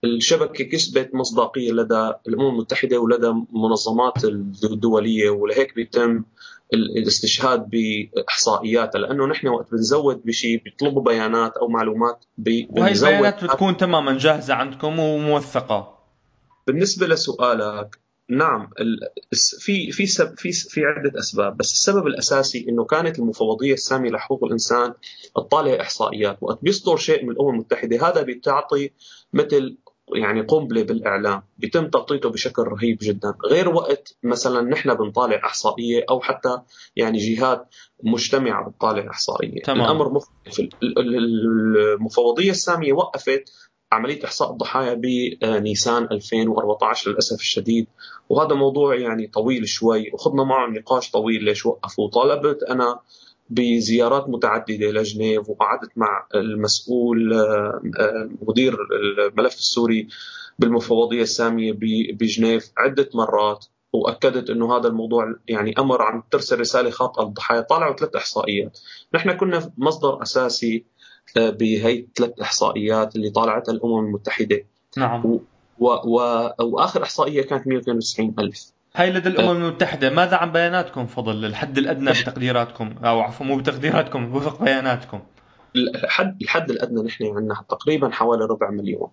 الشبكة 0.03 0.63
كسبت 0.63 1.15
مصداقية 1.15 1.71
لدى 1.71 2.13
الأمم 2.27 2.49
المتحدة 2.49 2.97
ولدى 2.99 3.33
منظمات 3.51 4.25
الدولية 4.63 5.29
ولهيك 5.29 5.75
بيتم 5.75 6.23
الاستشهاد 6.73 7.69
باحصائياتها 7.69 8.99
لأنه 8.99 9.25
نحن 9.25 9.47
وقت 9.47 9.71
بنزود 9.71 10.21
بشيء 10.25 10.63
بيطلبوا 10.63 11.03
بيانات 11.03 11.57
أو 11.57 11.67
معلومات 11.67 12.25
وهي 12.69 12.91
البيانات 12.91 13.43
بتكون 13.43 13.77
تماما 13.77 14.17
جاهزة 14.17 14.53
عندكم 14.53 14.99
وموثقة. 14.99 15.99
بالنسبة 16.67 17.07
لسؤالك 17.07 17.99
نعم 18.29 18.69
في 19.59 19.91
في 19.91 20.07
في 20.37 20.51
في 20.51 20.81
عدة 20.85 21.19
أسباب 21.19 21.57
بس 21.57 21.73
السبب 21.73 22.07
الأساسي 22.07 22.65
إنه 22.69 22.85
كانت 22.85 23.19
المفوضية 23.19 23.73
السامية 23.73 24.09
لحقوق 24.09 24.43
الإنسان 24.43 24.93
تطالع 25.35 25.81
إحصائيات 25.81 26.37
وقت 26.41 26.59
بيصدر 26.61 26.97
شيء 26.97 27.23
من 27.25 27.31
الأمم 27.31 27.49
المتحدة 27.49 28.07
هذا 28.07 28.21
بتعطي 28.21 28.91
مثل 29.33 29.77
يعني 30.13 30.41
قنبلة 30.41 30.83
بالإعلام 30.83 31.43
بيتم 31.57 31.87
تغطيته 31.87 32.29
بشكل 32.29 32.61
رهيب 32.61 32.97
جدا. 33.01 33.33
غير 33.51 33.69
وقت 33.69 34.17
مثلا 34.23 34.61
نحن 34.61 34.93
بنطالع 34.93 35.45
إحصائية 35.45 36.05
أو 36.09 36.21
حتى 36.21 36.57
يعني 36.95 37.17
جهات 37.17 37.67
مجتمعة 38.03 38.69
بتطالع 38.69 39.09
إحصائية. 39.09 39.61
تمام. 39.61 39.81
الأمر 39.81 40.13
مختلف 40.13 40.69
المفوضية 40.83 42.51
السامية 42.51 42.93
وقفت 42.93 43.43
عملية 43.91 44.25
إحصاء 44.25 44.51
الضحايا 44.51 44.93
بنيسان 44.93 46.03
2014 46.11 47.11
للأسف 47.11 47.39
الشديد. 47.39 47.87
وهذا 48.29 48.55
موضوع 48.55 48.95
يعني 48.95 49.27
طويل 49.27 49.67
شوي 49.67 50.11
وخضنا 50.13 50.43
معه 50.43 50.69
نقاش 50.69 51.11
طويل 51.11 51.43
ليش 51.43 51.65
وقفوا. 51.65 52.09
طالبت 52.09 52.63
أنا 52.63 52.99
بزيارات 53.49 54.29
متعددة 54.29 54.91
لجنيف 54.91 55.49
وقعدت 55.49 55.91
مع 55.95 56.27
المسؤول 56.35 57.33
آه، 57.33 57.81
آه، 57.99 58.29
مدير 58.41 58.77
الملف 59.27 59.53
السوري 59.53 60.07
بالمفوضية 60.59 61.21
السامية 61.21 61.73
بجنيف 62.13 62.71
عدة 62.77 63.09
مرات 63.13 63.65
وأكدت 63.93 64.49
إنه 64.49 64.77
هذا 64.77 64.87
الموضوع 64.87 65.35
يعني 65.47 65.73
أمر 65.79 66.01
عم 66.01 66.23
ترسل 66.31 66.59
رساله 66.59 66.89
خاطئه 66.89 67.23
للضحايا 67.23 67.61
طلعوا 67.61 67.95
ثلاث 67.95 68.15
إحصائيات. 68.15 68.79
نحن 69.13 69.31
كنا 69.31 69.71
مصدر 69.77 70.21
أساسي 70.21 70.85
آه، 71.37 71.49
بهي 71.49 71.99
الثلاث 71.99 72.39
إحصائيات 72.41 73.15
اللي 73.15 73.29
طالعتها 73.29 73.71
الأمم 73.71 74.05
المتحدة. 74.05 74.65
نعم. 74.97 75.25
و 75.25 75.39
و 75.79 75.87
و 75.87 76.49
وآخر 76.59 77.03
إحصائية 77.03 77.41
كانت 77.41 77.67
192 77.67 78.35
ألف. 78.39 78.71
هاي 78.95 79.11
لدى 79.11 79.29
الأمم 79.29 79.65
المتحدة 79.65 80.09
ماذا 80.09 80.37
عن 80.37 80.51
بياناتكم؟ 80.51 81.05
فضل 81.05 81.45
الحد 81.45 81.77
الأدنى 81.77 82.11
بتقديراتكم 82.11 82.95
أو 83.03 83.19
عفوا 83.19 83.45
مو 83.45 83.57
بتقديراتكم 83.57 84.35
وفق 84.35 84.63
بياناتكم. 84.63 85.19
الحد 85.75 86.41
الحد 86.41 86.69
الأدنى 86.69 87.03
نحن 87.03 87.25
عندنا 87.25 87.63
تقريبا 87.69 88.09
حوالي 88.09 88.45
ربع 88.45 88.69
مليون. 88.69 89.09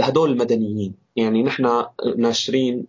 هدول 0.00 0.30
المدنيين 0.30 0.94
يعني 1.16 1.42
نحن 1.42 1.84
ناشرين 2.16 2.86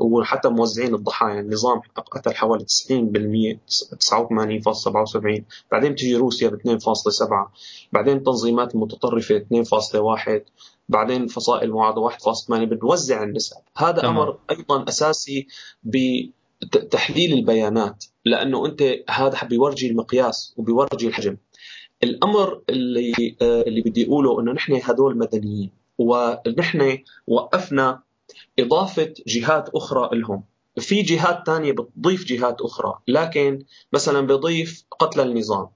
وحتى 0.00 0.48
موزعين 0.48 0.94
الضحايا 0.94 1.40
النظام 1.40 1.80
قتل 1.96 2.34
حوالي 2.34 2.64
90% 2.64 2.64
89.77 2.64 2.68
بعدين 5.72 5.94
تجي 5.94 6.16
روسيا 6.16 6.48
ب 6.48 6.54
2.7 6.54 7.48
بعدين 7.92 8.16
التنظيمات 8.16 8.74
المتطرفه 8.74 9.38
2.1 9.38 9.44
بعدين 10.88 11.26
فصائل 11.26 11.70
معارضه 11.70 12.10
1.8 12.10 12.50
بنوزع 12.50 13.22
النسب. 13.22 13.56
هذا 13.76 14.00
تمام. 14.00 14.18
أمر 14.18 14.38
أيضا 14.50 14.84
أساسي 14.88 15.46
بتحليل 15.84 17.32
البيانات 17.32 18.04
لأنه 18.24 18.66
أنت 18.66 18.82
هذا 19.10 19.44
بيورجي 19.44 19.90
المقياس 19.90 20.54
وبيورجي 20.56 21.06
الحجم. 21.08 21.36
الأمر 22.02 22.62
اللي 22.68 23.36
آه، 23.42 23.62
اللي 23.62 23.80
بدي 23.80 24.06
أقوله 24.06 24.40
إنه 24.40 24.52
نحن 24.52 24.80
هدول 24.84 25.18
مدنيين 25.18 25.70
ونحن 25.98 26.98
وقفنا 27.26 28.02
إضافة 28.58 29.14
جهات 29.26 29.68
أخرى 29.68 30.10
لهم. 30.12 30.42
في 30.78 31.02
جهات 31.02 31.46
ثانية 31.46 31.72
بتضيف 31.72 32.24
جهات 32.24 32.60
أخرى 32.60 32.98
لكن 33.08 33.64
مثلا 33.92 34.26
بضيف 34.26 34.84
قتل 34.98 35.20
النظام. 35.20 35.68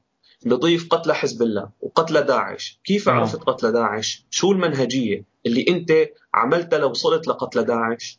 بضيف 0.44 0.88
قتل 0.90 1.12
حزب 1.12 1.42
الله 1.42 1.68
وقتل 1.80 2.22
داعش. 2.22 2.80
كيف 2.84 3.08
آه. 3.08 3.12
عرفت 3.12 3.42
قتل 3.42 3.72
داعش؟ 3.72 4.24
شو 4.30 4.52
المنهجية 4.52 5.24
اللي 5.46 5.64
أنت 5.68 5.92
عملتها 6.34 6.78
لو 6.78 6.90
وصلت 6.90 7.28
لقتل 7.28 7.64
داعش؟ 7.64 8.18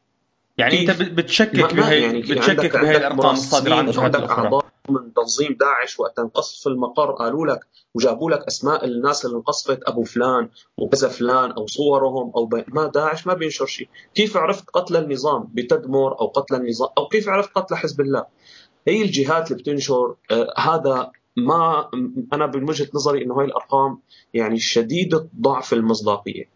يعني 0.58 0.82
أنت 0.82 1.02
بتشكك 1.02 1.74
بهي 1.74 2.02
يعني 2.02 2.22
بتشكك 2.22 2.78
بهي 2.78 2.98
الأرقام 2.98 3.34
الصادرة 3.34 3.76
عن 3.76 3.88
الجهات 3.88 4.16
الأخرى. 4.16 4.62
من 4.90 5.14
تنظيم 5.14 5.58
داعش 5.60 6.00
وقت 6.00 6.20
انقصف 6.20 6.68
المقر 6.68 7.12
قالوا 7.12 7.48
لك 7.48 7.60
وجابوا 7.94 8.32
لك 8.32 8.44
أسماء 8.48 8.86
الناس 8.86 9.26
اللي 9.26 9.38
انقصفت 9.38 9.80
أبو 9.84 10.04
فلان 10.04 10.50
وكذا 10.78 11.10
فلان 11.10 11.52
أو 11.52 11.68
صورهم 11.68 12.32
أو 12.36 12.46
بي... 12.46 12.66
ما 12.68 12.88
داعش 12.88 13.28
ما 13.28 13.34
بينشر 13.34 13.66
شيء، 13.66 13.90
كيف 14.16 14.38
عرفت 14.38 14.70
قتل 14.70 14.98
النظام 14.98 15.50
بتدمر 15.54 16.20
أو 16.22 16.28
قتل 16.28 16.56
النظام 16.56 16.90
أو 16.98 17.08
كيف 17.08 17.30
عرفت 17.30 17.50
قتل 17.56 17.76
حزب 17.76 18.02
الله؟ 18.02 18.26
هي 18.88 19.02
الجهات 19.02 19.52
اللي 19.52 19.64
بتنشر 19.64 20.16
آه 20.32 20.54
هذا 20.58 21.12
ما 21.38 21.90
أنا 22.34 22.48
من 22.48 22.70
وجهة 22.70 22.88
نظري 22.94 23.24
انه 23.24 23.40
هاي 23.40 23.46
الأرقام 23.46 24.00
يعني 24.34 24.60
شديده 24.60 25.30
ضعف 25.42 25.74
المصداقية. 25.74 26.50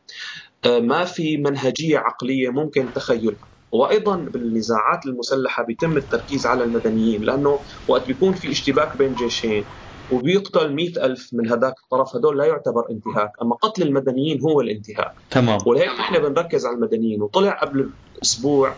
آه 0.65 0.79
ما 0.79 1.05
في 1.05 1.37
منهجية 1.37 1.97
عقلية 1.97 2.49
ممكن 2.49 2.93
تخيلها. 2.93 3.55
وأيضا 3.71 4.15
بالنزاعات 4.15 5.05
المسلحة 5.05 5.63
بيتم 5.63 5.97
التركيز 5.97 6.45
على 6.45 6.63
المدنيين 6.63 7.23
لأنه 7.23 7.59
وقت 7.87 8.07
بيكون 8.07 8.33
في 8.33 8.51
اشتباك 8.51 8.97
بين 8.97 9.13
جيشين 9.13 9.65
وبيقتل 10.09 10.73
مئة 10.73 11.05
ألف 11.05 11.29
من 11.33 11.49
هذاك 11.49 11.73
الطرف 11.83 12.15
هدول 12.15 12.37
لا 12.37 12.45
يعتبر 12.45 12.89
انتهاك 12.91 13.31
أما 13.41 13.55
قتل 13.55 13.83
المدنيين 13.83 14.41
هو 14.41 14.61
الانتهاك 14.61 15.13
تمام 15.29 15.57
ولهيك 15.65 15.89
نحن 15.89 16.19
بنركز 16.19 16.65
على 16.65 16.75
المدنيين 16.75 17.21
وطلع 17.21 17.51
قبل 17.59 17.93
أسبوع 18.23 18.77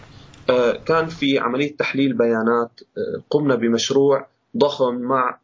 آه، 0.50 0.72
كان 0.72 1.08
في 1.08 1.40
عملية 1.40 1.76
تحليل 1.78 2.14
بيانات 2.14 2.80
آه، 2.98 3.24
قمنا 3.30 3.56
بمشروع 3.56 4.28
ضخم 4.58 4.96
مع 4.96 5.40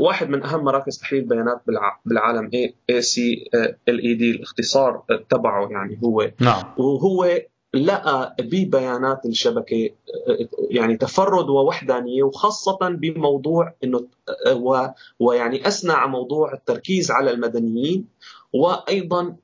واحد 0.00 0.28
من 0.28 0.42
أهم 0.42 0.64
مراكز 0.64 0.98
تحليل 0.98 1.22
البيانات 1.22 1.62
بالعالم 2.04 2.50
اي 2.90 3.02
سي 3.02 3.50
ال 3.88 4.00
اي 4.02 4.14
دي 4.14 4.30
الاختصار 4.30 5.02
تبعه 5.30 5.68
يعني 5.70 6.00
هو. 6.04 6.30
نعم. 6.40 6.62
وهو 6.78 7.40
لقى 7.74 8.36
ببيانات 8.40 9.26
الشبكة 9.26 9.90
يعني 10.70 10.96
تفرد 10.96 11.48
ووحدانية 11.48 12.22
وخاصة 12.22 12.78
بموضوع 12.82 13.74
إنه 13.84 14.06
ويعني 15.18 15.68
اثنى 15.68 15.92
على 15.92 16.10
موضوع 16.10 16.52
التركيز 16.54 17.10
على 17.10 17.30
المدنيين 17.30 18.08
وأيضا 18.52 19.36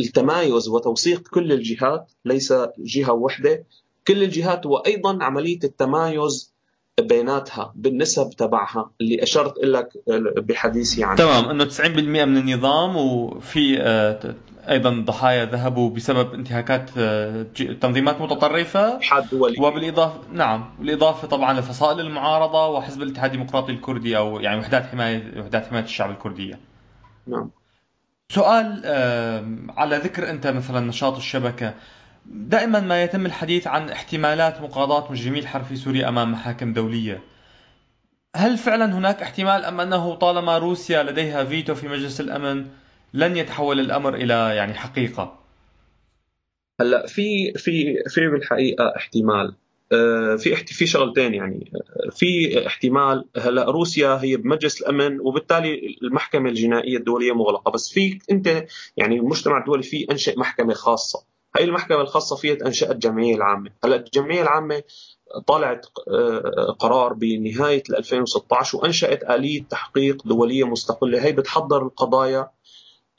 التمايز 0.00 0.68
وتوثيق 0.68 1.28
كل 1.28 1.52
الجهات 1.52 2.12
ليس 2.24 2.54
جهة 2.78 3.12
واحدة 3.12 3.64
كل 4.08 4.22
الجهات 4.22 4.66
وأيضا 4.66 5.18
عملية 5.24 5.58
التمايز 5.64 6.55
بيناتها 7.00 7.72
بالنسب 7.74 8.30
تبعها 8.30 8.90
اللي 9.00 9.22
أشرت 9.22 9.58
لك 9.64 9.88
بحديثي 10.36 11.04
عنها 11.04 11.16
تمام 11.16 11.44
إنه 11.44 11.64
90% 11.64 11.80
من 11.88 12.36
النظام 12.36 12.96
وفي 12.96 13.82
آه، 13.82 14.34
أيضا 14.68 14.90
ضحايا 14.90 15.44
ذهبوا 15.44 15.90
بسبب 15.90 16.34
انتهاكات 16.34 16.90
آه، 16.98 17.46
تنظيمات 17.80 18.20
متطرفة. 18.20 19.00
حد 19.00 19.28
دولي 19.32 19.60
وبالإضافة 19.60 20.20
نعم 20.32 20.74
بالإضافة 20.78 21.28
طبعا 21.28 21.60
لفصائل 21.60 22.00
المعارضة 22.00 22.68
وحزب 22.68 23.02
الاتحاد 23.02 23.32
الديمقراطي 23.32 23.72
الكردي 23.72 24.16
أو 24.16 24.40
يعني 24.40 24.60
وحدات 24.60 24.86
حماية 24.86 25.40
وحدات 25.40 25.66
حماية 25.66 25.84
الشعب 25.84 26.10
الكردية. 26.10 26.58
نعم. 27.26 27.50
سؤال 28.28 28.82
على 29.76 29.96
ذكر 29.96 30.30
أنت 30.30 30.46
مثلا 30.46 30.80
نشاط 30.80 31.16
الشبكة. 31.16 31.74
دائما 32.30 32.80
ما 32.80 33.02
يتم 33.02 33.26
الحديث 33.26 33.66
عن 33.66 33.90
احتمالات 33.90 34.60
مقاضاة 34.60 35.12
مجرمي 35.12 35.38
الحرب 35.38 35.64
في 35.64 35.76
سوريا 35.76 36.08
أمام 36.08 36.32
محاكم 36.32 36.72
دولية. 36.72 37.22
هل 38.36 38.58
فعلا 38.58 38.94
هناك 38.94 39.22
احتمال 39.22 39.64
أم 39.64 39.80
أنه 39.80 40.14
طالما 40.14 40.58
روسيا 40.58 41.02
لديها 41.02 41.44
فيتو 41.44 41.74
في 41.74 41.88
مجلس 41.88 42.20
الأمن 42.20 42.66
لن 43.14 43.36
يتحول 43.36 43.80
الأمر 43.80 44.14
إلى 44.14 44.56
يعني 44.56 44.74
حقيقة؟ 44.74 45.40
هلأ 46.80 47.06
في 47.06 47.52
في 47.52 48.02
في 48.08 48.28
بالحقيقة 48.28 48.92
احتمال. 48.96 49.54
آه، 49.92 50.36
في 50.36 50.56
في 50.56 50.86
شغلتين 50.86 51.34
يعني. 51.34 51.72
آه، 51.74 52.10
في 52.10 52.66
احتمال 52.66 53.24
هلأ 53.36 53.64
روسيا 53.64 54.18
هي 54.22 54.36
بمجلس 54.36 54.80
الأمن 54.80 55.20
وبالتالي 55.20 55.96
المحكمة 56.02 56.48
الجنائية 56.48 56.96
الدولية 56.96 57.32
مغلقة. 57.32 57.70
بس 57.70 57.90
في 57.92 58.18
أنت 58.30 58.66
يعني 58.96 59.16
المجتمع 59.16 59.58
الدولي 59.58 59.82
في 59.82 60.06
انشئ 60.10 60.38
محكمة 60.38 60.74
خاصة. 60.74 61.35
هاي 61.56 61.64
المحكمة 61.64 62.00
الخاصة 62.00 62.36
فيها 62.36 62.66
أنشأت 62.66 62.90
الجمعيه 62.90 63.34
العامة. 63.34 63.70
هلأ 63.84 63.96
الجمعية 63.96 64.42
العامة 64.42 64.82
طلعت 65.46 65.86
آه، 66.08 66.76
قرار 66.78 67.12
بنهاية 67.12 67.82
2016 67.90 68.78
وأنشأت 68.78 69.30
آلية 69.30 69.62
تحقيق 69.62 70.26
دولية 70.26 70.64
مستقلة. 70.64 71.24
هي 71.24 71.32
بتحضر 71.32 71.82
القضايا 71.82 72.50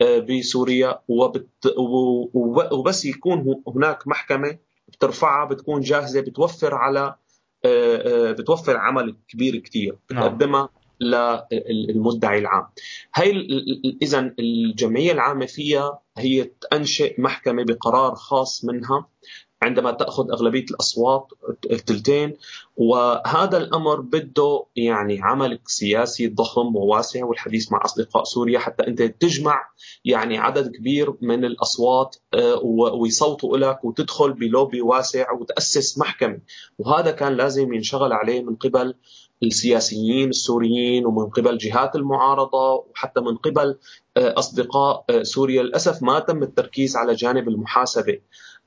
آه، 0.02 0.20
بسوريا 0.20 1.00
وبت 1.08 1.50
وبس 2.72 3.06
يكون 3.06 3.64
هناك 3.76 4.08
محكمة 4.08 4.58
بترفعها 4.88 5.46
بتكون 5.46 5.82
جاهزة 5.82 6.22
بتوفر 6.22 6.76
على 6.76 7.16
آه، 7.66 8.32
بتوفر 8.32 8.78
عمل 8.78 9.16
كبير 9.28 9.58
كثير 9.58 9.98
نعم. 10.12 10.24
بتقدمها. 10.24 10.70
للمدعي 11.02 12.40
العام. 12.40 12.68
هي 13.16 13.32
اذا 14.02 14.34
الجمعية 14.40 15.12
العامة 15.12 15.46
فيها 15.46 16.00
هي 16.18 16.52
تنشئ 16.72 17.22
محكمة 17.22 17.64
بقرار 17.64 18.16
خاص 18.16 18.66
منها 18.66 19.08
عندما 19.62 19.92
تأخذ 19.92 20.32
أغلبية 20.32 20.66
الأصوات 20.72 21.28
الثلثين 21.72 22.38
وهذا 22.76 23.58
الأمر 23.58 24.02
بده 24.02 24.66
يعني 24.76 25.22
عمل 25.22 25.60
سياسي 25.66 26.28
ضخم 26.28 26.76
وواسع 26.76 27.26
والحديث 27.26 27.72
مع 27.72 27.86
أصدقاء 27.86 28.24
سوريا 28.24 28.60
حتى 28.60 28.88
أنت 28.88 29.02
تجمع 29.02 29.70
يعني 30.06 30.38
عدد 30.38 30.76
كبير 30.76 31.14
من 31.22 31.46
الأصوات 31.46 32.16
آه، 32.34 32.62
ويصوتوا 32.94 33.58
لك 33.58 33.86
وتدخل 33.86 34.34
بلوبي 34.34 34.82
واسع 34.82 35.32
وتأسس 35.32 35.98
محكمة. 35.98 36.40
وهذا 36.78 37.12
كان 37.12 37.34
لازم 37.34 37.74
ينشغل 37.74 38.14
عليه 38.14 38.42
من 38.42 38.56
قبل 38.56 38.94
السياسيين 39.44 40.30
السوريين 40.30 41.06
ومن 41.06 41.30
قبل 41.30 41.58
جهات 41.58 41.96
المعارضة 41.96 42.74
وحتى 42.74 43.22
من 43.22 43.36
قبل 43.38 43.78
أصدقاء 44.18 45.06
سوريا 45.24 45.64
للأسف 45.64 46.04
ما 46.04 46.20
تم 46.20 46.44
التركيز 46.44 46.96
على 46.96 47.14
جانب 47.16 47.48
المحاسبة. 47.48 48.20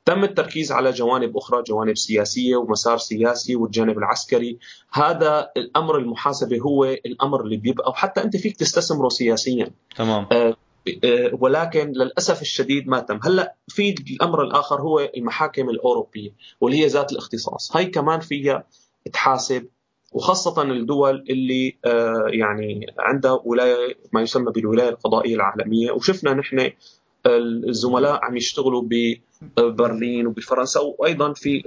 تم 0.05 0.25
التركيز 0.25 0.73
على 0.73 0.91
جوانب 0.91 1.37
أخرى 1.37 1.63
جوانب 1.63 1.97
سياسية 1.97 2.57
ومسار 2.57 2.99
سياسي 2.99 3.57
والجانب 3.57 3.99
العسكري. 3.99 4.59
هذا 4.93 5.51
الأمر 5.57 5.99
المحاسبة 5.99 6.59
هو 6.59 6.85
الأمر 6.85 7.41
اللي 7.41 7.57
بيبقى 7.57 7.91
وحتى 7.91 8.23
أنت 8.23 8.37
فيك 8.37 8.57
تستثمره 8.57 9.09
سياسيا. 9.09 9.71
تمام. 9.97 10.27
آه, 10.33 10.57
آه، 11.05 11.31
ولكن 11.41 11.89
للأسف 11.93 12.43
الشديد 12.43 12.89
ما 12.89 13.01
تم. 13.01 13.21
هلأ 13.23 13.55
في 13.69 13.95
الأمر 14.11 14.43
الآخر 14.43 14.81
هو 14.81 15.11
المحاكم 15.17 15.71
الأوروبية 15.71 16.31
واللي 16.61 16.79
هي 16.83 16.87
ذات 16.87 17.13
الاختصاص. 17.13 17.77
هاي 17.77 17.87
كمان 17.87 18.21
فيها 18.21 18.65
تحاسب 19.13 19.67
وخاصة 20.13 20.63
الدول 20.63 21.25
اللي 21.31 21.77
آه 21.85 22.25
يعني 22.29 22.87
عندها 22.99 23.41
ولاية 23.45 23.97
ما 24.13 24.23
يسمى 24.23 24.53
بالولاية 24.53 24.89
القضائية 24.89 25.35
العالمية. 25.35 25.91
وشفنا 25.91 26.35
نحن 26.35 26.71
الزملاء 27.27 28.25
عم 28.25 28.37
يشتغلوا 28.37 28.83
ببرلين 29.57 30.27
وبفرنسا 30.27 30.81
وأيضا 30.81 31.33
في 31.33 31.63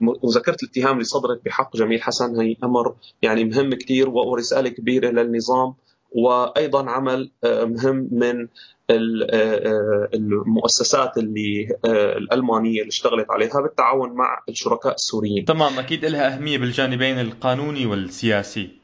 مذكره 0.00 0.56
الاتهام 0.62 0.92
اللي 0.92 1.04
صدرت 1.04 1.44
بحق 1.44 1.76
جميل 1.76 2.02
حسن 2.02 2.40
هي 2.40 2.56
أمر 2.64 2.94
يعني 3.22 3.44
مهم 3.44 3.74
كثير 3.74 4.08
ورساله 4.08 4.68
كبيرة 4.68 5.10
للنظام. 5.10 5.74
وأيضا 6.12 6.90
عمل 6.90 7.30
آه، 7.44 7.64
مهم 7.64 8.08
من 8.12 8.48
آه، 8.90 10.08
المؤسسات 10.14 11.18
اللي 11.18 11.68
آه، 11.84 12.18
الألمانية 12.18 12.80
اللي 12.80 12.88
اشتغلت 12.88 13.30
عليها 13.30 13.60
بالتعاون 13.60 14.12
مع 14.12 14.42
الشركاء 14.48 14.94
السوريين. 14.94 15.44
تمام 15.44 15.78
أكيد 15.78 16.04
لها 16.04 16.36
أهمية 16.36 16.58
بالجانبين 16.58 17.20
القانوني 17.20 17.86
والسياسي. 17.86 18.79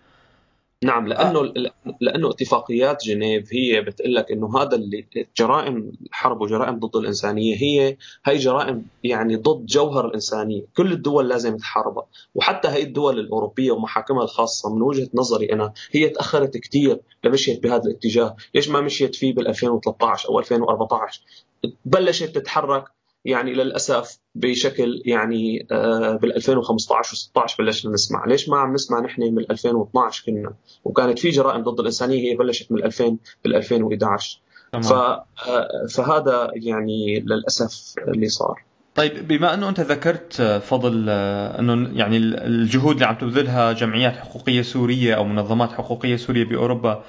نعم 0.87 1.09
لأنه 1.09 1.40
آه. 1.40 1.72
لأنه 2.01 2.31
اتفاقيات 2.31 3.05
جنيف 3.05 3.55
هي 3.55 3.81
بتقول 3.81 4.14
لك 4.14 4.33
إنه 4.33 4.59
هذا 4.59 4.77
اللي 4.77 5.07
جرائم 5.37 5.92
الحرب 6.07 6.40
وجرائم 6.40 6.79
ضد 6.79 6.96
الإنسانية 6.96 7.57
هي 7.57 7.96
هي 8.25 8.37
جرائم 8.37 8.87
يعني 9.05 9.37
ضد 9.37 9.66
جوهر 9.66 10.07
الإنسانية، 10.07 10.62
كل 10.77 10.92
الدول 10.92 11.29
لازم 11.29 11.57
تحاربها، 11.57 12.07
وحتى 12.35 12.68
هي 12.68 12.83
الدول 12.83 13.18
الأوروبية 13.18 13.72
ومحاكمها 13.72 14.25
الخاصة 14.25 14.75
من 14.75 14.83
وجهة 14.83 15.09
نظري 15.14 15.53
أنا 15.53 15.72
هي 15.92 16.09
تأخرت 16.09 16.57
كثير 16.57 17.01
لمشيت 17.25 17.62
بهذا 17.62 17.83
الاتجاه، 17.85 18.37
ليش 18.55 18.68
ما 18.68 18.81
مشيت 18.81 19.14
فيه 19.14 19.35
بال 19.35 19.49
2013 19.49 20.29
أو 20.29 20.38
2014 20.38 21.22
بلشت 21.85 22.35
تتحرك 22.38 22.95
يعني 23.26 23.54
للأسف 23.54 24.18
بشكل 24.34 25.02
يعني 25.04 25.66
آه، 25.72 26.16
بال 26.16 26.36
2015 26.36 27.16
و16 27.16 27.56
بلشنا 27.58 27.92
نسمع، 27.92 28.24
ليش 28.26 28.48
ما 28.48 28.58
عم 28.58 28.74
نسمع 28.74 29.00
نحن 29.00 29.22
من 29.22 29.44
2012 29.50 30.24
كنا؟ 30.26 30.54
وكانت 30.84 31.18
في 31.18 31.30
جرائم 31.30 31.62
ضد 31.62 31.80
الإنسانية 31.80 32.30
هي 32.30 32.36
بلشت 32.36 32.72
من 32.72 32.84
2000 32.84 33.18
بال 33.44 33.56
2011 33.56 34.40
ف 34.82 34.92
آه، 34.92 35.26
فهذا 35.90 36.50
يعني 36.54 37.20
للأسف 37.20 37.94
اللي 38.08 38.28
صار. 38.28 38.62
طيب 38.94 39.28
بما 39.28 39.54
أنه 39.54 39.68
أنت 39.68 39.80
ذكرت 39.80 40.40
آه، 40.40 40.58
فضل 40.58 41.08
أنه 41.08 41.98
يعني 41.98 42.16
الجهود 42.16 42.94
اللي 42.94 43.06
عم 43.06 43.14
تبذلها 43.14 43.72
جمعيات 43.72 44.16
حقوقية 44.16 44.62
سورية 44.62 45.14
أو 45.14 45.24
منظمات 45.24 45.72
حقوقية 45.72 46.16
سورية 46.16 46.44
بأوروبا 46.44 47.04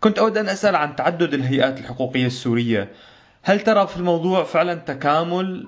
كنت 0.00 0.18
أود 0.18 0.38
أن 0.38 0.48
أسأل 0.48 0.76
عن 0.76 0.96
تعدد 0.96 1.34
الهيئات 1.34 1.78
الحقوقية 1.78 2.26
السورية. 2.26 2.92
هل 3.42 3.60
ترى 3.60 3.86
في 3.86 3.96
الموضوع 3.96 4.44
فعلا 4.44 4.74
تكامل 4.74 5.66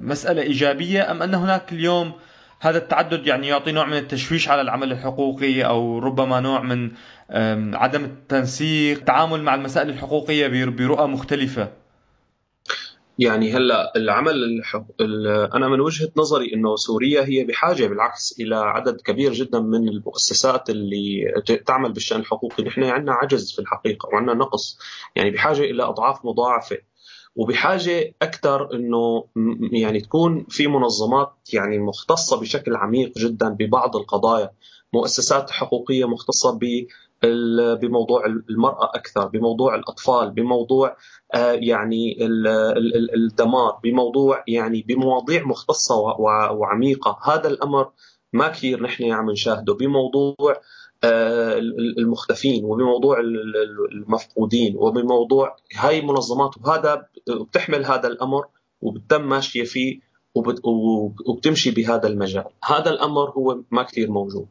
مسألة 0.00 0.42
إيجابية 0.42 1.10
أم 1.10 1.22
أن 1.22 1.34
هناك 1.34 1.72
اليوم 1.72 2.12
هذا 2.60 2.78
التعدد 2.78 3.26
يعني 3.26 3.48
يعطي 3.48 3.72
نوع 3.72 3.86
من 3.86 3.96
التشويش 3.96 4.48
على 4.48 4.60
العمل 4.60 4.92
الحقوقي 4.92 5.62
أو 5.62 5.98
ربما 5.98 6.40
نوع 6.40 6.62
من 6.62 6.90
عدم 7.76 8.04
التنسيق 8.04 8.98
التعامل 8.98 9.42
مع 9.42 9.54
المسائل 9.54 9.88
الحقوقية 9.90 10.64
برؤى 10.66 11.06
مختلفة؟ 11.08 11.68
يعني 13.18 13.52
هلا 13.52 13.92
العمل. 13.96 14.62
أنا 15.54 15.68
من 15.68 15.80
وجهة 15.80 16.10
نظري 16.16 16.54
إنه 16.54 16.76
سوريا 16.76 17.24
هي 17.24 17.44
بحاجة 17.44 17.86
بالعكس 17.86 18.40
إلى 18.40 18.56
عدد 18.56 19.00
كبير 19.00 19.32
جدا 19.32 19.60
من 19.60 19.88
المؤسسات 19.88 20.70
اللي 20.70 21.24
تعمل 21.66 21.92
بالشأن 21.92 22.20
الحقوقي، 22.20 22.64
نحن 22.64 22.84
عندنا 22.84 23.12
عجز 23.12 23.52
في 23.52 23.58
الحقيقة 23.58 24.08
وعندنا 24.12 24.34
نقص، 24.34 24.78
يعني 25.16 25.30
بحاجة 25.30 25.60
إلى 25.60 25.82
أضعاف 25.82 26.24
مضاعفة. 26.24 26.78
وبحاجة 27.36 28.14
أكثر 28.22 28.74
إنه 28.74 29.24
يعني 29.72 30.00
تكون 30.00 30.46
في 30.48 30.66
منظمات 30.66 31.32
يعني 31.52 31.78
مختصة 31.78 32.40
بشكل 32.40 32.76
عميق 32.76 33.18
جدا 33.18 33.48
ببعض 33.48 33.96
القضايا، 33.96 34.50
مؤسسات 34.92 35.50
حقوقية 35.50 36.08
مختصة 36.08 36.58
بموضوع 37.22 38.26
المرأة 38.26 38.90
أكثر 38.94 39.26
بموضوع 39.26 39.74
الأطفال 39.74 40.30
بموضوع 40.30 40.96
آه، 41.34 41.52
يعني 41.52 42.16
الدمار 43.14 43.80
بموضوع 43.84 44.44
يعني 44.48 44.82
بمواضيع 44.82 45.44
مختصة 45.46 45.96
وعميقة. 46.50 47.18
هذا 47.24 47.48
الأمر 47.48 47.90
ما 48.32 48.48
كثير 48.48 48.82
نحن 48.82 49.12
عم 49.12 49.30
نشاهده. 49.30 49.74
بموضوع 49.74 50.60
آه، 51.04 51.58
المختفين 51.98 52.64
وبموضوع 52.64 53.20
المفقودين 53.92 54.76
وبموضوع 54.76 55.56
هاي 55.76 56.00
منظمات 56.00 56.50
وهذا 56.58 57.06
بتحمل 57.28 57.84
هذا 57.84 58.08
الأمر 58.08 58.46
وبتم 58.80 59.28
ماشية 59.28 59.64
فيه 59.64 60.00
وبتمشي 61.28 61.70
بهذا 61.70 62.08
المجال. 62.08 62.44
هذا 62.64 62.90
الأمر 62.90 63.30
هو 63.30 63.60
ما 63.70 63.82
كثير 63.82 64.10
موجود. 64.10 64.46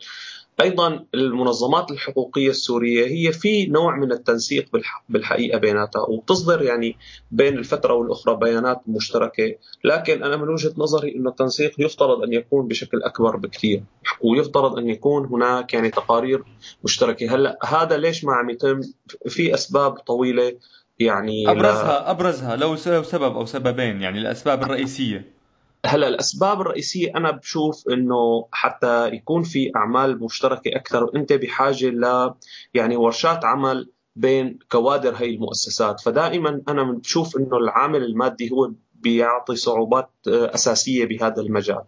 أيضا 0.62 1.06
المنظمات 1.14 1.92
الحقوقية 1.92 2.50
السورية 2.50 3.08
هي 3.08 3.32
في 3.32 3.66
نوع 3.66 3.96
من 3.96 4.12
التنسيق 4.12 4.66
بالحقيقة 5.10 5.58
بيناتها 5.58 6.02
وتصدر 6.02 6.62
يعني 6.62 6.98
بين 7.32 7.58
الفترة 7.58 7.94
والأخرى 7.94 8.36
بيانات 8.36 8.82
مشتركة، 8.88 9.56
لكن 9.84 10.24
أنا 10.24 10.38
من 10.38 10.50
وجهة 10.50 10.74
نظري 10.78 11.16
إنه 11.16 11.30
التنسيق 11.30 11.72
يفترض 11.80 12.24
أن 12.24 12.34
يكون 12.34 12.68
بشكل 12.68 13.04
أكبر 13.04 13.36
بكثير، 13.36 13.84
ويفترض 14.22 14.78
أن 14.78 14.90
يكون 14.90 15.26
هناك 15.26 15.74
يعني 15.74 15.90
تقارير 15.90 16.44
مشتركة، 16.84 17.36
هلأ 17.36 17.60
هذا 17.66 17.98
ليش 17.98 18.26
ما 18.26 18.34
عم 18.34 18.50
يتم؟ 18.50 18.82
في 19.28 19.54
أسباب 19.54 19.92
طويلة 19.92 20.54
يعني 21.00 21.52
أبرزها 21.52 22.12
أبرزها 22.12 22.56
لو 22.56 22.76
سبب 22.76 23.36
أو 23.36 23.46
سببين 23.46 24.02
يعني 24.02 24.20
الأسباب 24.20 24.64
الرئيسية. 24.64 25.37
هلا 25.86 26.08
الأسباب 26.08 26.62
الرئيسية 26.62 27.12
أنا 27.16 27.32
بشوف 27.32 27.90
إنه 27.90 28.48
حتى 28.52 29.08
يكون 29.08 29.44
في 29.44 29.72
أعمال 29.76 30.24
مشتركة 30.24 30.76
أكثر 30.76 31.04
وأنت 31.04 31.34
بحاجة 31.34 31.90
ل 31.90 32.34
يعني 32.74 32.96
ورشات 32.96 33.46
عمل 33.46 33.92
بين 34.16 34.60
كوادر 34.72 35.16
هي 35.16 35.30
المؤسسات. 35.30 36.02
فدائما 36.02 36.62
أنا 36.70 36.84
بشوف 36.84 37.38
إنه 37.38 37.58
العامل 37.58 38.04
المادي 38.04 38.52
هو 38.52 38.72
بيعطي 38.94 39.56
صعوبات 39.56 40.10
آه، 40.28 40.56
أساسية 40.56 41.06
بهذا 41.06 41.42
المجال. 41.42 41.82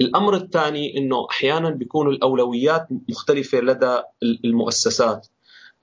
الأمر 0.00 0.34
الثاني 0.34 0.98
إنه 0.98 1.26
أحيانا 1.30 1.70
بيكون 1.70 2.08
الأولويات 2.08 2.88
مختلفة 3.08 3.60
لدى 3.60 4.02
المؤسسات. 4.44 5.26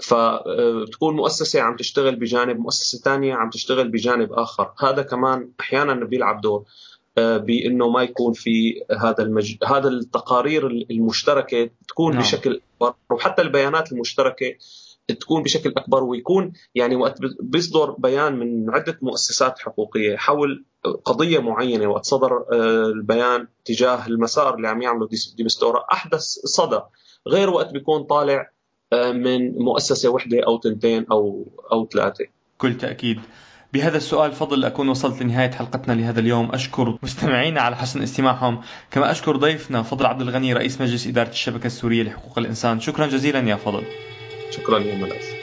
فتكون 0.03 1.15
مؤسسة 1.15 1.61
عم 1.61 1.75
تشتغل 1.75 2.15
بجانب 2.15 2.59
مؤسسة 2.59 2.99
ثانية 2.99 3.33
عم 3.33 3.49
تشتغل 3.49 3.87
بجانب 3.87 4.33
آخر. 4.33 4.73
هذا 4.79 5.01
كمان 5.01 5.51
أحيانا 5.59 5.93
بيلعب 5.93 6.41
دور. 6.41 6.59
آه، 6.59 6.65
بإنه 7.17 7.89
ما 7.89 8.03
يكون 8.03 8.33
في 8.33 8.83
هذا 9.01 9.23
المج... 9.23 9.55
هذا 9.65 9.87
التقارير 9.87 10.67
المشتركة 10.67 11.69
تكون 11.87 12.13
نعم. 12.13 12.21
بشكل 12.21 12.61
أكبر 12.81 12.95
وحتى 13.09 13.41
البيانات 13.41 13.91
المشتركة 13.91 14.55
تكون 15.07 15.43
بشكل 15.43 15.73
أكبر 15.77 16.03
ويكون 16.03 16.53
يعني 16.75 16.95
وقت 16.95 17.17
بيصدر 17.41 17.91
بيان 17.91 18.39
من 18.39 18.69
عدة 18.69 18.99
مؤسسات 19.01 19.59
حقوقية 19.59 20.17
حول 20.17 20.65
قضية 21.05 21.39
معينة 21.39 21.87
وقت 21.87 22.05
صدر 22.05 22.45
آه، 22.53 22.85
البيان 22.85 23.47
تجاه 23.65 24.07
المسار 24.07 24.55
اللي 24.55 24.67
عم 24.67 24.81
يعمله 24.81 25.09
ديمستورا. 25.37 25.85
أحدث 25.93 26.21
صدى 26.45 26.79
غير 27.27 27.49
وقت 27.49 27.71
بيكون 27.71 28.03
طالع 28.03 28.51
آه، 28.93 29.11
من 29.11 29.53
مؤسسة 29.53 30.09
وحدة 30.09 30.41
أو 30.47 30.57
تنتين 30.57 31.05
أو 31.11 31.47
أو 31.71 31.87
ثلاثة. 31.93 32.25
كل 32.57 32.77
تأكيد. 32.77 33.19
بهذا 33.73 33.97
السؤال 33.97 34.31
فضل 34.31 34.65
أكون 34.65 34.89
وصلت 34.89 35.21
لنهاية 35.21 35.51
حلقتنا 35.51 35.93
لهذا 35.93 36.19
اليوم. 36.19 36.51
أشكر 36.51 36.97
مستمعينا 37.03 37.61
على 37.61 37.75
حسن 37.75 38.01
استماعهم. 38.01 38.61
كما 38.91 39.11
أشكر 39.11 39.35
ضيفنا 39.35 39.83
فضل 39.83 40.05
عبد 40.05 40.21
الغني 40.21 40.53
رئيس 40.53 40.81
مجلس 40.81 41.07
إدارة 41.07 41.29
الشبكة 41.29 41.67
السورية 41.67 42.03
لحقوق 42.03 42.39
الإنسان. 42.39 42.79
شكرا 42.79 43.07
جزيلا 43.07 43.39
يا 43.39 43.55
فضل. 43.55 43.83
شكرا 44.51 44.79
يا 44.79 44.95
ملاذ. 44.95 45.40